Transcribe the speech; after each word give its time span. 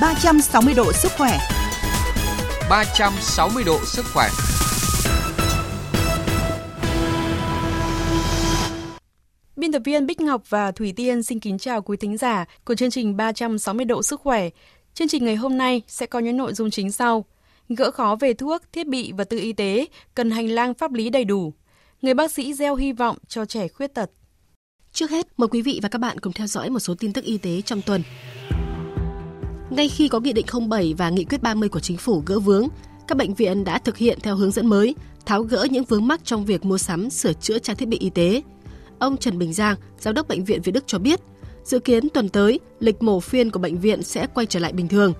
360 0.00 0.74
độ 0.74 0.92
sức 0.92 1.12
khỏe. 1.18 1.38
360 2.70 3.64
độ 3.66 3.78
sức 3.84 4.04
khỏe. 4.14 4.28
Biên 9.56 9.72
tập 9.72 9.82
viên 9.84 10.06
Bích 10.06 10.20
Ngọc 10.20 10.42
và 10.48 10.72
Thủy 10.72 10.92
Tiên 10.96 11.22
xin 11.22 11.40
kính 11.40 11.58
chào 11.58 11.82
quý 11.82 11.96
thính 11.96 12.16
giả 12.16 12.44
của 12.64 12.74
chương 12.74 12.90
trình 12.90 13.16
360 13.16 13.84
độ 13.84 14.02
sức 14.02 14.20
khỏe. 14.20 14.48
Chương 14.94 15.08
trình 15.08 15.24
ngày 15.24 15.36
hôm 15.36 15.58
nay 15.58 15.82
sẽ 15.86 16.06
có 16.06 16.18
những 16.18 16.36
nội 16.36 16.54
dung 16.54 16.70
chính 16.70 16.92
sau. 16.92 17.24
Gỡ 17.68 17.90
khó 17.90 18.16
về 18.20 18.34
thuốc, 18.34 18.62
thiết 18.72 18.86
bị 18.86 19.12
và 19.12 19.24
tự 19.24 19.38
y 19.38 19.52
tế, 19.52 19.86
cần 20.14 20.30
hành 20.30 20.48
lang 20.48 20.74
pháp 20.74 20.92
lý 20.92 21.10
đầy 21.10 21.24
đủ. 21.24 21.52
Người 22.02 22.14
bác 22.14 22.32
sĩ 22.32 22.54
gieo 22.54 22.74
hy 22.74 22.92
vọng 22.92 23.16
cho 23.28 23.44
trẻ 23.44 23.68
khuyết 23.68 23.94
tật. 23.94 24.10
Trước 24.92 25.10
hết, 25.10 25.26
mời 25.36 25.48
quý 25.48 25.62
vị 25.62 25.80
và 25.82 25.88
các 25.88 25.98
bạn 25.98 26.20
cùng 26.20 26.32
theo 26.32 26.46
dõi 26.46 26.70
một 26.70 26.80
số 26.80 26.94
tin 26.94 27.12
tức 27.12 27.24
y 27.24 27.38
tế 27.38 27.60
trong 27.60 27.82
tuần. 27.82 28.02
Ngay 29.70 29.88
khi 29.88 30.08
có 30.08 30.20
Nghị 30.20 30.32
định 30.32 30.46
07 30.68 30.94
và 30.98 31.10
Nghị 31.10 31.24
quyết 31.24 31.42
30 31.42 31.68
của 31.68 31.80
Chính 31.80 31.96
phủ 31.96 32.22
gỡ 32.26 32.38
vướng, 32.38 32.68
các 33.08 33.18
bệnh 33.18 33.34
viện 33.34 33.64
đã 33.64 33.78
thực 33.78 33.96
hiện 33.96 34.18
theo 34.22 34.36
hướng 34.36 34.50
dẫn 34.50 34.66
mới, 34.66 34.94
tháo 35.26 35.42
gỡ 35.42 35.66
những 35.70 35.84
vướng 35.84 36.06
mắc 36.06 36.20
trong 36.24 36.44
việc 36.44 36.64
mua 36.64 36.78
sắm, 36.78 37.10
sửa 37.10 37.32
chữa 37.32 37.58
trang 37.58 37.76
thiết 37.76 37.88
bị 37.88 37.98
y 37.98 38.10
tế. 38.10 38.42
Ông 38.98 39.16
Trần 39.16 39.38
Bình 39.38 39.52
Giang, 39.52 39.76
Giám 39.98 40.14
đốc 40.14 40.28
Bệnh 40.28 40.44
viện 40.44 40.62
Việt 40.62 40.72
Đức 40.72 40.84
cho 40.86 40.98
biết, 40.98 41.20
dự 41.64 41.78
kiến 41.78 42.08
tuần 42.08 42.28
tới, 42.28 42.60
lịch 42.80 43.02
mổ 43.02 43.20
phiên 43.20 43.50
của 43.50 43.58
bệnh 43.58 43.78
viện 43.78 44.02
sẽ 44.02 44.26
quay 44.34 44.46
trở 44.46 44.60
lại 44.60 44.72
bình 44.72 44.88
thường. 44.88 45.12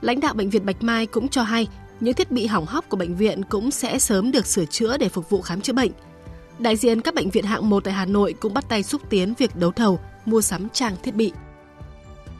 Lãnh 0.00 0.20
đạo 0.20 0.34
Bệnh 0.34 0.50
viện 0.50 0.66
Bạch 0.66 0.82
Mai 0.82 1.06
cũng 1.06 1.28
cho 1.28 1.42
hay, 1.42 1.66
những 2.00 2.14
thiết 2.14 2.30
bị 2.30 2.46
hỏng 2.46 2.66
hóc 2.66 2.88
của 2.88 2.96
bệnh 2.96 3.16
viện 3.16 3.42
cũng 3.44 3.70
sẽ 3.70 3.98
sớm 3.98 4.32
được 4.32 4.46
sửa 4.46 4.64
chữa 4.64 4.96
để 4.96 5.08
phục 5.08 5.30
vụ 5.30 5.42
khám 5.42 5.60
chữa 5.60 5.72
bệnh. 5.72 5.90
Đại 6.58 6.76
diện 6.76 7.00
các 7.00 7.14
bệnh 7.14 7.30
viện 7.30 7.44
hạng 7.44 7.70
1 7.70 7.84
tại 7.84 7.94
Hà 7.94 8.04
Nội 8.04 8.34
cũng 8.40 8.54
bắt 8.54 8.68
tay 8.68 8.82
xúc 8.82 9.02
tiến 9.10 9.34
việc 9.38 9.56
đấu 9.56 9.72
thầu, 9.72 9.98
mua 10.26 10.40
sắm 10.40 10.68
trang 10.72 10.96
thiết 11.02 11.14
bị. 11.14 11.32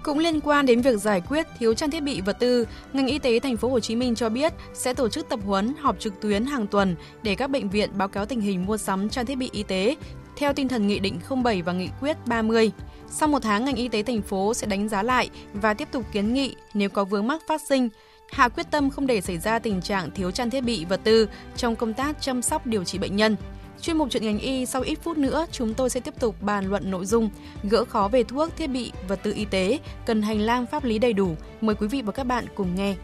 Cũng 0.02 0.18
liên 0.18 0.40
quan 0.40 0.66
đến 0.66 0.80
việc 0.80 1.00
giải 1.00 1.22
quyết 1.28 1.46
thiếu 1.58 1.74
trang 1.74 1.90
thiết 1.90 2.02
bị 2.02 2.20
vật 2.20 2.36
tư, 2.38 2.66
ngành 2.92 3.06
y 3.06 3.18
tế 3.18 3.38
thành 3.38 3.56
phố 3.56 3.68
Hồ 3.68 3.80
Chí 3.80 3.96
Minh 3.96 4.14
cho 4.14 4.28
biết 4.28 4.52
sẽ 4.74 4.94
tổ 4.94 5.08
chức 5.08 5.28
tập 5.28 5.40
huấn 5.44 5.74
họp 5.80 6.00
trực 6.00 6.20
tuyến 6.20 6.44
hàng 6.44 6.66
tuần 6.66 6.96
để 7.22 7.34
các 7.34 7.50
bệnh 7.50 7.68
viện 7.68 7.90
báo 7.98 8.08
cáo 8.08 8.26
tình 8.26 8.40
hình 8.40 8.66
mua 8.66 8.76
sắm 8.76 9.08
trang 9.08 9.26
thiết 9.26 9.34
bị 9.34 9.48
y 9.52 9.62
tế 9.62 9.96
theo 10.36 10.52
tinh 10.52 10.68
thần 10.68 10.86
Nghị 10.86 10.98
định 10.98 11.20
07 11.44 11.62
và 11.62 11.72
Nghị 11.72 11.88
quyết 12.00 12.16
30. 12.26 12.70
Sau 13.08 13.28
một 13.28 13.42
tháng, 13.42 13.64
ngành 13.64 13.76
y 13.76 13.88
tế 13.88 14.02
thành 14.02 14.22
phố 14.22 14.54
sẽ 14.54 14.66
đánh 14.66 14.88
giá 14.88 15.02
lại 15.02 15.30
và 15.52 15.74
tiếp 15.74 15.88
tục 15.92 16.04
kiến 16.12 16.34
nghị 16.34 16.56
nếu 16.74 16.88
có 16.88 17.04
vướng 17.04 17.26
mắc 17.26 17.42
phát 17.46 17.60
sinh, 17.68 17.88
hạ 18.32 18.48
quyết 18.48 18.66
tâm 18.70 18.90
không 18.90 19.06
để 19.06 19.20
xảy 19.20 19.38
ra 19.38 19.58
tình 19.58 19.80
trạng 19.80 20.10
thiếu 20.10 20.30
trang 20.30 20.50
thiết 20.50 20.60
bị 20.60 20.84
vật 20.84 21.00
tư 21.04 21.28
trong 21.56 21.76
công 21.76 21.94
tác 21.94 22.20
chăm 22.20 22.42
sóc 22.42 22.66
điều 22.66 22.84
trị 22.84 22.98
bệnh 22.98 23.16
nhân. 23.16 23.36
Chuyên 23.82 23.98
mục 23.98 24.08
chuyện 24.10 24.24
ngành 24.24 24.38
y 24.38 24.66
sau 24.66 24.82
ít 24.82 24.98
phút 25.02 25.18
nữa 25.18 25.46
chúng 25.52 25.74
tôi 25.74 25.90
sẽ 25.90 26.00
tiếp 26.00 26.14
tục 26.20 26.42
bàn 26.42 26.66
luận 26.70 26.90
nội 26.90 27.06
dung 27.06 27.30
gỡ 27.62 27.84
khó 27.84 28.08
về 28.08 28.24
thuốc, 28.24 28.56
thiết 28.56 28.66
bị, 28.66 28.92
vật 29.08 29.20
tư 29.22 29.32
y 29.32 29.44
tế, 29.44 29.78
cần 30.06 30.22
hành 30.22 30.40
lang 30.40 30.66
pháp 30.66 30.84
lý 30.84 30.98
đầy 30.98 31.12
đủ. 31.12 31.36
Mời 31.60 31.74
quý 31.74 31.86
vị 31.86 32.02
và 32.02 32.12
các 32.12 32.24
bạn 32.24 32.44
cùng 32.54 32.74
nghe. 32.74 32.94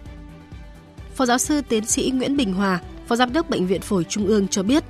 Phó 1.14 1.26
giáo 1.26 1.38
sư 1.38 1.60
tiến 1.68 1.86
sĩ 1.86 2.12
Nguyễn 2.14 2.36
Bình 2.36 2.54
Hòa, 2.54 2.80
Phó 3.06 3.16
Giám 3.16 3.32
đốc 3.32 3.50
Bệnh 3.50 3.66
viện 3.66 3.80
Phổi 3.80 4.04
Trung 4.04 4.26
ương 4.26 4.48
cho 4.48 4.62
biết, 4.62 4.84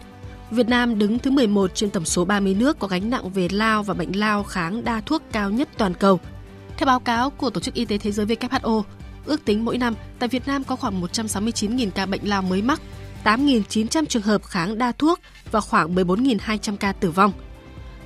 Việt 0.51 0.69
Nam 0.69 0.99
đứng 0.99 1.19
thứ 1.19 1.31
11 1.31 1.75
trên 1.75 1.91
tổng 1.91 2.05
số 2.05 2.25
30 2.25 2.55
nước 2.55 2.79
có 2.79 2.89
gánh 2.89 3.11
nặng 3.11 3.31
về 3.31 3.49
lao 3.53 3.83
và 3.83 3.95
bệnh 3.95 4.19
lao 4.19 4.43
kháng 4.43 4.85
đa 4.85 5.01
thuốc 5.01 5.23
cao 5.33 5.51
nhất 5.51 5.69
toàn 5.79 5.95
cầu. 5.95 6.21
Theo 6.77 6.87
báo 6.87 7.01
cáo 7.01 7.31
của 7.31 7.51
Tổ 7.51 7.61
chức 7.61 7.75
Y 7.75 7.85
tế 7.85 7.99
Thế 7.99 8.13
giới 8.13 8.27
WHO, 8.27 8.83
ước 9.27 9.45
tính 9.45 9.65
mỗi 9.65 9.79
năm 9.79 9.95
tại 10.19 10.29
Việt 10.29 10.47
Nam 10.47 10.65
có 10.65 10.77
khoảng 10.77 11.03
169.000 11.03 11.91
ca 11.91 12.07
bệnh 12.07 12.29
lao 12.29 12.43
mới 12.43 12.63
mắc, 12.63 12.81
8.900 13.25 14.05
trường 14.05 14.23
hợp 14.23 14.45
kháng 14.45 14.79
đa 14.79 14.93
thuốc 14.93 15.21
và 15.51 15.61
khoảng 15.61 15.95
14.200 15.95 16.77
ca 16.77 16.93
tử 16.93 17.11
vong. 17.11 17.33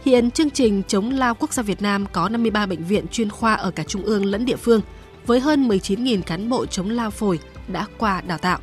Hiện 0.04 0.30
chương 0.30 0.50
trình 0.50 0.82
chống 0.88 1.10
lao 1.10 1.34
quốc 1.34 1.52
gia 1.52 1.62
Việt 1.62 1.82
Nam 1.82 2.06
có 2.12 2.28
53 2.28 2.66
bệnh 2.66 2.84
viện 2.84 3.06
chuyên 3.08 3.30
khoa 3.30 3.54
ở 3.54 3.70
cả 3.70 3.82
trung 3.82 4.02
ương 4.02 4.24
lẫn 4.24 4.44
địa 4.44 4.56
phương, 4.56 4.80
với 5.26 5.40
hơn 5.40 5.68
19.000 5.68 6.22
cán 6.22 6.48
bộ 6.48 6.66
chống 6.66 6.90
lao 6.90 7.10
phổi 7.10 7.38
đã 7.68 7.86
qua 7.98 8.20
đào 8.20 8.38
tạo. 8.38 8.58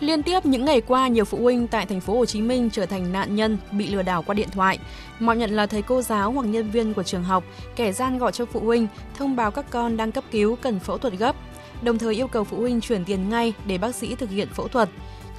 Liên 0.00 0.22
tiếp 0.22 0.46
những 0.46 0.64
ngày 0.64 0.80
qua, 0.80 1.08
nhiều 1.08 1.24
phụ 1.24 1.38
huynh 1.38 1.68
tại 1.68 1.86
thành 1.86 2.00
phố 2.00 2.18
Hồ 2.18 2.24
Chí 2.24 2.42
Minh 2.42 2.70
trở 2.72 2.86
thành 2.86 3.12
nạn 3.12 3.36
nhân 3.36 3.58
bị 3.72 3.86
lừa 3.86 4.02
đảo 4.02 4.22
qua 4.22 4.34
điện 4.34 4.48
thoại. 4.52 4.78
Mạo 5.18 5.36
nhận 5.36 5.50
là 5.50 5.66
thầy 5.66 5.82
cô 5.82 6.02
giáo 6.02 6.32
hoặc 6.32 6.46
nhân 6.46 6.70
viên 6.70 6.94
của 6.94 7.02
trường 7.02 7.24
học, 7.24 7.44
kẻ 7.76 7.92
gian 7.92 8.18
gọi 8.18 8.32
cho 8.32 8.44
phụ 8.44 8.60
huynh 8.60 8.86
thông 9.14 9.36
báo 9.36 9.50
các 9.50 9.70
con 9.70 9.96
đang 9.96 10.12
cấp 10.12 10.24
cứu 10.30 10.56
cần 10.56 10.78
phẫu 10.78 10.98
thuật 10.98 11.14
gấp, 11.14 11.36
đồng 11.82 11.98
thời 11.98 12.14
yêu 12.14 12.28
cầu 12.28 12.44
phụ 12.44 12.60
huynh 12.60 12.80
chuyển 12.80 13.04
tiền 13.04 13.28
ngay 13.28 13.52
để 13.66 13.78
bác 13.78 13.94
sĩ 13.94 14.14
thực 14.14 14.30
hiện 14.30 14.48
phẫu 14.48 14.68
thuật. 14.68 14.88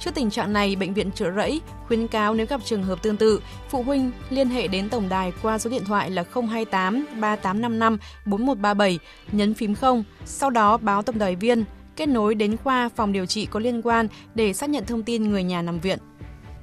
Trước 0.00 0.14
tình 0.14 0.30
trạng 0.30 0.52
này, 0.52 0.76
bệnh 0.76 0.94
viện 0.94 1.10
Trợ 1.12 1.32
Rẫy 1.36 1.60
khuyến 1.86 2.08
cáo 2.08 2.34
nếu 2.34 2.46
gặp 2.46 2.60
trường 2.64 2.82
hợp 2.82 3.02
tương 3.02 3.16
tự, 3.16 3.40
phụ 3.68 3.82
huynh 3.82 4.10
liên 4.30 4.48
hệ 4.48 4.68
đến 4.68 4.88
tổng 4.88 5.08
đài 5.08 5.32
qua 5.42 5.58
số 5.58 5.70
điện 5.70 5.84
thoại 5.84 6.10
là 6.10 6.24
028 6.34 7.06
3855 7.20 7.98
4137, 8.24 8.98
nhấn 9.32 9.54
phím 9.54 9.74
0, 9.74 10.04
sau 10.24 10.50
đó 10.50 10.76
báo 10.76 11.02
tổng 11.02 11.18
đài 11.18 11.36
viên 11.36 11.64
kết 11.96 12.06
nối 12.08 12.34
đến 12.34 12.56
khoa 12.56 12.88
phòng 12.88 13.12
điều 13.12 13.26
trị 13.26 13.46
có 13.46 13.60
liên 13.60 13.82
quan 13.82 14.08
để 14.34 14.52
xác 14.52 14.70
nhận 14.70 14.86
thông 14.86 15.02
tin 15.02 15.30
người 15.30 15.42
nhà 15.42 15.62
nằm 15.62 15.80
viện. 15.80 15.98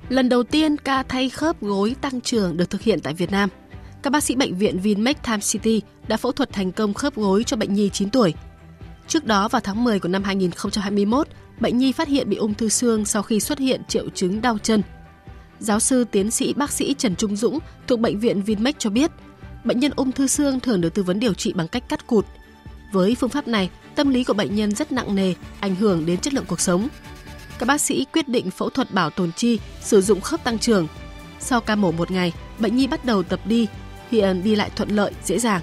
Lần 0.10 0.30
đầu 0.30 0.44
tiên 0.44 0.78
ca 0.78 1.04
thay 1.04 1.30
khớp 1.30 1.62
gối 1.62 1.96
tăng 2.02 2.22
trưởng 2.22 2.58
được 2.58 2.70
thực 2.70 2.82
hiện 2.82 3.00
tại 3.00 3.14
Việt 3.14 3.32
Nam. 3.32 3.50
Các 4.04 4.10
bác 4.10 4.24
sĩ 4.24 4.36
bệnh 4.36 4.58
viện 4.58 4.80
Vinmec 4.80 5.24
Time 5.24 5.40
City 5.40 5.82
đã 6.08 6.18
phẫu 6.18 6.32
thuật 6.32 6.52
thành 6.52 6.72
công 6.72 6.94
khớp 6.94 7.16
gối 7.16 7.44
cho 7.44 7.58
bệnh 7.58 7.74
nhi 7.74 7.90
9 7.90 8.10
tuổi. 8.10 8.34
Trước 9.08 9.26
đó 9.26 9.48
vào 9.48 9.62
tháng 9.62 9.84
10 9.84 10.00
của 10.00 10.10
năm 10.10 10.24
2021, 10.24 11.28
bệnh 11.60 11.78
nhi 11.78 11.92
phát 11.92 12.08
hiện 12.08 12.30
bị 12.30 12.38
ung 12.38 12.54
thư 12.54 12.70
xương 12.70 13.06
sau 13.06 13.24
khi 13.24 13.40
xuất 13.40 13.60
hiện 13.60 13.82
triệu 13.88 14.10
chứng 14.10 14.42
đau 14.42 14.58
chân. 14.58 14.82
Giáo 15.60 15.80
sư 15.80 16.04
tiến 16.12 16.32
sĩ 16.32 16.54
bác 16.54 16.72
sĩ 16.72 16.94
Trần 16.94 17.16
Trung 17.16 17.36
Dũng 17.36 17.60
thuộc 17.88 18.00
bệnh 18.00 18.20
viện 18.20 18.42
Vinmec 18.42 18.80
cho 18.80 18.90
biết, 18.90 19.12
bệnh 19.64 19.80
nhân 19.80 19.92
ung 19.96 20.12
thư 20.12 20.28
xương 20.28 20.60
thường 20.60 20.82
được 20.82 20.94
tư 20.94 21.04
vấn 21.04 21.20
điều 21.20 21.34
trị 21.34 21.54
bằng 21.54 21.68
cách 21.68 21.90
cắt 21.90 22.08
cụt. 22.08 22.26
Với 22.92 23.16
phương 23.16 23.30
pháp 23.30 23.48
này, 23.48 23.70
tâm 23.96 24.10
lý 24.10 24.24
của 24.24 24.34
bệnh 24.34 24.56
nhân 24.56 24.76
rất 24.76 24.92
nặng 24.92 25.16
nề, 25.16 25.34
ảnh 25.60 25.76
hưởng 25.76 26.06
đến 26.06 26.18
chất 26.18 26.34
lượng 26.34 26.46
cuộc 26.48 26.62
sống. 26.62 26.88
Các 27.60 27.66
bác 27.66 27.82
sĩ 27.82 28.06
quyết 28.14 28.28
định 28.28 28.52
phẫu 28.52 28.70
thuật 28.70 28.94
bảo 28.94 29.10
tồn 29.10 29.32
chi, 29.32 29.60
sử 29.82 30.02
dụng 30.02 30.22
khớp 30.22 30.44
tăng 30.44 30.60
trưởng. 30.60 30.88
Sau 31.40 31.62
ca 31.62 31.76
mổ 31.76 31.92
một 31.92 32.12
ngày, 32.12 32.34
bệnh 32.60 32.76
nhi 32.76 32.88
bắt 32.88 33.06
đầu 33.06 33.24
tập 33.24 33.40
đi, 33.46 33.68
hiện 34.12 34.44
đi 34.44 34.56
lại 34.56 34.70
thuận 34.76 34.90
lợi, 34.90 35.12
dễ 35.24 35.40
dàng. 35.40 35.62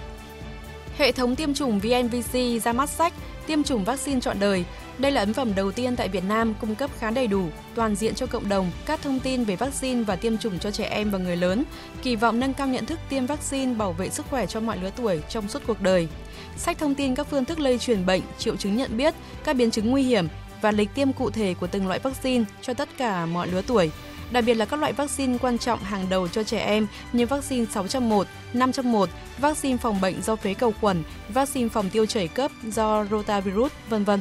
Hệ 0.99 1.13
thống 1.13 1.37
tiêm 1.37 1.55
chủng 1.55 1.81
VNVC 1.81 2.63
ra 2.65 2.73
mắt 2.73 2.91
sách 2.91 3.13
tiêm 3.47 3.63
chủng 3.63 3.85
vaccine 3.85 4.21
trọn 4.21 4.41
đời. 4.41 4.65
Đây 4.99 5.13
là 5.13 5.21
ấn 5.21 5.35
phẩm 5.35 5.55
đầu 5.55 5.73
tiên 5.73 5.97
tại 5.97 6.09
Việt 6.09 6.25
Nam 6.25 6.55
cung 6.61 6.75
cấp 6.75 6.91
khá 6.99 7.11
đầy 7.11 7.27
đủ, 7.27 7.47
toàn 7.75 7.95
diện 7.95 8.15
cho 8.15 8.27
cộng 8.27 8.49
đồng 8.49 8.71
các 8.87 9.03
thông 9.03 9.21
tin 9.21 9.45
về 9.45 9.57
vaccine 9.57 10.03
và 10.03 10.17
tiêm 10.17 10.39
chủng 10.39 10.59
cho 10.59 10.71
trẻ 10.71 10.85
em 10.85 11.11
và 11.11 11.19
người 11.19 11.37
lớn, 11.37 11.65
kỳ 12.03 12.17
vọng 12.17 12.41
nâng 12.41 12.55
cao 12.55 12.67
nhận 12.67 12.87
thức 12.87 12.99
tiêm 13.09 13.27
vaccine 13.27 13.75
bảo 13.75 13.93
vệ 13.93 14.11
sức 14.11 14.27
khỏe 14.31 14.47
cho 14.47 14.61
mọi 14.61 14.79
lứa 14.79 14.91
tuổi 14.97 15.21
trong 15.29 15.49
suốt 15.49 15.63
cuộc 15.67 15.81
đời. 15.81 16.09
Sách 16.57 16.79
thông 16.79 16.95
tin 16.95 17.15
các 17.15 17.27
phương 17.31 17.45
thức 17.45 17.61
lây 17.61 17.79
truyền 17.79 18.07
bệnh, 18.07 18.23
triệu 18.39 18.57
chứng 18.57 18.77
nhận 18.77 18.97
biết, 18.97 19.15
các 19.45 19.57
biến 19.57 19.71
chứng 19.71 19.91
nguy 19.91 20.03
hiểm 20.03 20.29
và 20.63 20.71
lịch 20.71 20.95
tiêm 20.95 21.13
cụ 21.13 21.31
thể 21.31 21.55
của 21.61 21.67
từng 21.67 21.87
loại 21.87 21.99
vaccine 21.99 22.45
cho 22.63 22.75
tất 22.75 22.89
cả 22.99 23.27
mọi 23.27 23.49
lứa 23.49 23.63
tuổi 23.67 23.91
đặc 24.33 24.45
biệt 24.47 24.55
là 24.55 24.65
các 24.65 24.81
loại 24.81 24.93
vaccine 24.93 25.39
quan 25.39 25.59
trọng 25.59 25.79
hàng 25.79 26.07
đầu 26.11 26.29
cho 26.29 26.43
trẻ 26.43 26.59
em 26.59 26.87
như 27.13 27.27
vaccine 27.27 27.65
601, 27.65 28.27
501, 28.53 29.09
vaccine 29.39 29.77
phòng 29.77 30.01
bệnh 30.01 30.23
do 30.23 30.37
phế 30.37 30.55
cầu 30.55 30.75
khuẩn, 30.81 31.03
vaccine 31.29 31.69
phòng 31.69 31.91
tiêu 31.91 32.07
chảy 32.07 32.29
cấp 32.29 32.51
do 32.65 33.05
rotavirus, 33.11 33.73
vân 33.89 34.05
vân. 34.05 34.21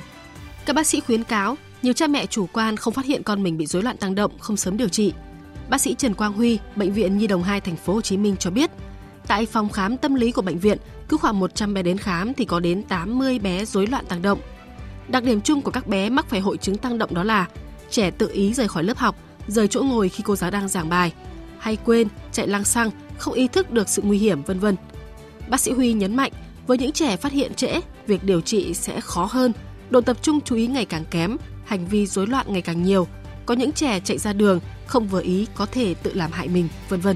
Các 0.66 0.76
bác 0.76 0.88
sĩ 0.88 1.00
khuyến 1.00 1.24
cáo, 1.24 1.58
nhiều 1.82 1.94
cha 1.94 2.08
mẹ 2.08 2.26
chủ 2.26 2.48
quan 2.54 2.78
không 2.78 2.94
phát 2.94 3.06
hiện 3.06 3.24
con 3.24 3.44
mình 3.44 3.58
bị 3.58 3.66
rối 3.66 3.84
loạn 3.84 3.98
tăng 3.98 4.16
động, 4.16 4.32
không 4.40 4.58
sớm 4.58 4.78
điều 4.78 4.90
trị. 4.90 5.14
Bác 5.70 5.82
sĩ 5.82 5.96
Trần 5.98 6.14
Quang 6.14 6.34
Huy, 6.34 6.60
bệnh 6.76 6.94
viện 6.94 7.18
Nhi 7.18 7.28
đồng 7.28 7.44
2 7.44 7.62
thành 7.62 7.76
phố 7.76 7.94
Hồ 7.94 8.02
Chí 8.02 8.18
Minh 8.18 8.36
cho 8.40 8.52
biết, 8.52 8.72
tại 9.28 9.46
phòng 9.46 9.70
khám 9.70 9.98
tâm 9.98 10.16
lý 10.16 10.32
của 10.32 10.42
bệnh 10.42 10.60
viện, 10.60 10.78
cứ 11.10 11.18
khoảng 11.18 11.40
100 11.40 11.74
bé 11.74 11.84
đến 11.84 11.98
khám 11.98 12.34
thì 12.34 12.46
có 12.46 12.60
đến 12.60 12.84
80 12.84 13.40
bé 13.40 13.66
rối 13.66 13.88
loạn 13.88 14.06
tăng 14.06 14.22
động. 14.22 14.40
Đặc 15.08 15.24
điểm 15.24 15.42
chung 15.42 15.62
của 15.62 15.72
các 15.72 15.88
bé 15.88 16.10
mắc 16.10 16.30
phải 16.30 16.40
hội 16.40 16.58
chứng 16.58 16.78
tăng 16.78 16.98
động 16.98 17.14
đó 17.14 17.24
là 17.24 17.48
trẻ 17.90 18.12
tự 18.12 18.30
ý 18.34 18.54
rời 18.54 18.68
khỏi 18.68 18.84
lớp 18.84 18.98
học, 18.98 19.16
rời 19.48 19.68
chỗ 19.68 19.84
ngồi 19.84 20.10
khi 20.10 20.24
cô 20.28 20.36
giáo 20.36 20.52
đang 20.52 20.68
giảng 20.68 20.90
bài, 20.90 21.14
hay 21.60 21.78
quên, 21.86 22.08
chạy 22.32 22.48
lang 22.48 22.64
xăng, 22.64 22.92
không 23.18 23.34
ý 23.34 23.48
thức 23.48 23.72
được 23.72 23.90
sự 23.90 24.02
nguy 24.02 24.18
hiểm 24.18 24.44
vân 24.44 24.60
vân. 24.60 24.76
Bác 25.50 25.60
sĩ 25.60 25.72
Huy 25.72 25.94
nhấn 25.94 26.16
mạnh, 26.16 26.32
với 26.68 26.78
những 26.78 26.92
trẻ 26.92 27.18
phát 27.18 27.32
hiện 27.32 27.54
trễ, 27.54 27.80
việc 28.08 28.24
điều 28.24 28.42
trị 28.42 28.74
sẽ 28.74 29.02
khó 29.02 29.28
hơn, 29.32 29.52
độ 29.92 30.02
tập 30.02 30.18
trung 30.22 30.40
chú 30.42 30.56
ý 30.56 30.68
ngày 30.68 30.86
càng 30.86 31.06
kém, 31.12 31.38
hành 31.66 31.88
vi 31.88 32.08
rối 32.08 32.28
loạn 32.28 32.46
ngày 32.50 32.62
càng 32.62 32.84
nhiều. 32.84 33.08
Có 33.46 33.54
những 33.54 33.72
trẻ 33.72 34.00
chạy 34.00 34.18
ra 34.18 34.34
đường 34.34 34.60
không 34.88 35.08
vừa 35.08 35.22
ý 35.22 35.48
có 35.56 35.66
thể 35.66 35.94
tự 35.94 36.14
làm 36.14 36.32
hại 36.32 36.48
mình, 36.48 36.68
vân 36.90 37.00
vân. 37.00 37.16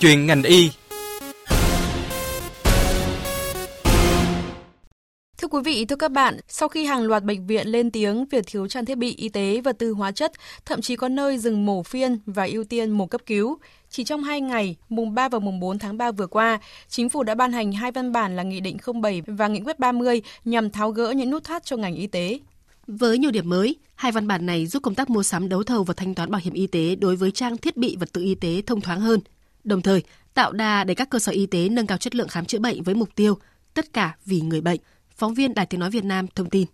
Chuyện 0.00 0.26
ngành 0.26 0.42
y 0.42 0.70
Thưa 5.48 5.58
quý 5.58 5.62
vị, 5.64 5.84
thưa 5.84 5.96
các 5.96 6.12
bạn, 6.12 6.40
sau 6.48 6.68
khi 6.68 6.84
hàng 6.84 7.02
loạt 7.02 7.24
bệnh 7.24 7.46
viện 7.46 7.68
lên 7.68 7.90
tiếng 7.90 8.26
việc 8.26 8.44
thiếu 8.46 8.68
trang 8.68 8.84
thiết 8.84 8.98
bị 8.98 9.14
y 9.14 9.28
tế 9.28 9.60
và 9.64 9.72
tư 9.72 9.92
hóa 9.92 10.12
chất, 10.12 10.32
thậm 10.64 10.80
chí 10.80 10.96
có 10.96 11.08
nơi 11.08 11.38
dừng 11.38 11.66
mổ 11.66 11.82
phiên 11.82 12.18
và 12.26 12.44
ưu 12.44 12.64
tiên 12.64 12.90
mổ 12.90 13.06
cấp 13.06 13.20
cứu, 13.26 13.58
chỉ 13.90 14.04
trong 14.04 14.22
2 14.22 14.40
ngày, 14.40 14.76
mùng 14.88 15.14
3 15.14 15.28
và 15.28 15.38
mùng 15.38 15.60
4 15.60 15.78
tháng 15.78 15.98
3 15.98 16.10
vừa 16.12 16.26
qua, 16.26 16.58
chính 16.88 17.08
phủ 17.08 17.22
đã 17.22 17.34
ban 17.34 17.52
hành 17.52 17.72
hai 17.72 17.92
văn 17.92 18.12
bản 18.12 18.36
là 18.36 18.42
Nghị 18.42 18.60
định 18.60 18.76
07 19.02 19.22
và 19.26 19.48
Nghị 19.48 19.60
quyết 19.60 19.78
30 19.78 20.22
nhằm 20.44 20.70
tháo 20.70 20.90
gỡ 20.90 21.10
những 21.10 21.30
nút 21.30 21.44
thắt 21.44 21.64
cho 21.64 21.76
ngành 21.76 21.94
y 21.94 22.06
tế. 22.06 22.38
Với 22.86 23.18
nhiều 23.18 23.30
điểm 23.30 23.48
mới, 23.48 23.76
hai 23.94 24.12
văn 24.12 24.26
bản 24.26 24.46
này 24.46 24.66
giúp 24.66 24.82
công 24.82 24.94
tác 24.94 25.10
mua 25.10 25.22
sắm 25.22 25.48
đấu 25.48 25.62
thầu 25.62 25.84
và 25.84 25.94
thanh 25.94 26.14
toán 26.14 26.30
bảo 26.30 26.40
hiểm 26.44 26.54
y 26.54 26.66
tế 26.66 26.94
đối 26.94 27.16
với 27.16 27.30
trang 27.30 27.56
thiết 27.56 27.76
bị 27.76 27.96
vật 28.00 28.12
tư 28.12 28.22
y 28.22 28.34
tế 28.34 28.62
thông 28.66 28.80
thoáng 28.80 29.00
hơn, 29.00 29.20
đồng 29.64 29.82
thời 29.82 30.02
tạo 30.34 30.52
đà 30.52 30.84
để 30.84 30.94
các 30.94 31.10
cơ 31.10 31.18
sở 31.18 31.32
y 31.32 31.46
tế 31.46 31.68
nâng 31.68 31.86
cao 31.86 31.98
chất 31.98 32.14
lượng 32.14 32.28
khám 32.28 32.44
chữa 32.44 32.58
bệnh 32.58 32.82
với 32.82 32.94
mục 32.94 33.08
tiêu 33.14 33.38
tất 33.74 33.92
cả 33.92 34.16
vì 34.24 34.40
người 34.40 34.60
bệnh. 34.60 34.80
Phóng 35.18 35.34
viên 35.34 35.54
Đài 35.54 35.66
Tiếng 35.66 35.80
nói 35.80 35.90
Việt 35.90 36.04
Nam 36.04 36.26
thông 36.34 36.50
tin. 36.50 36.66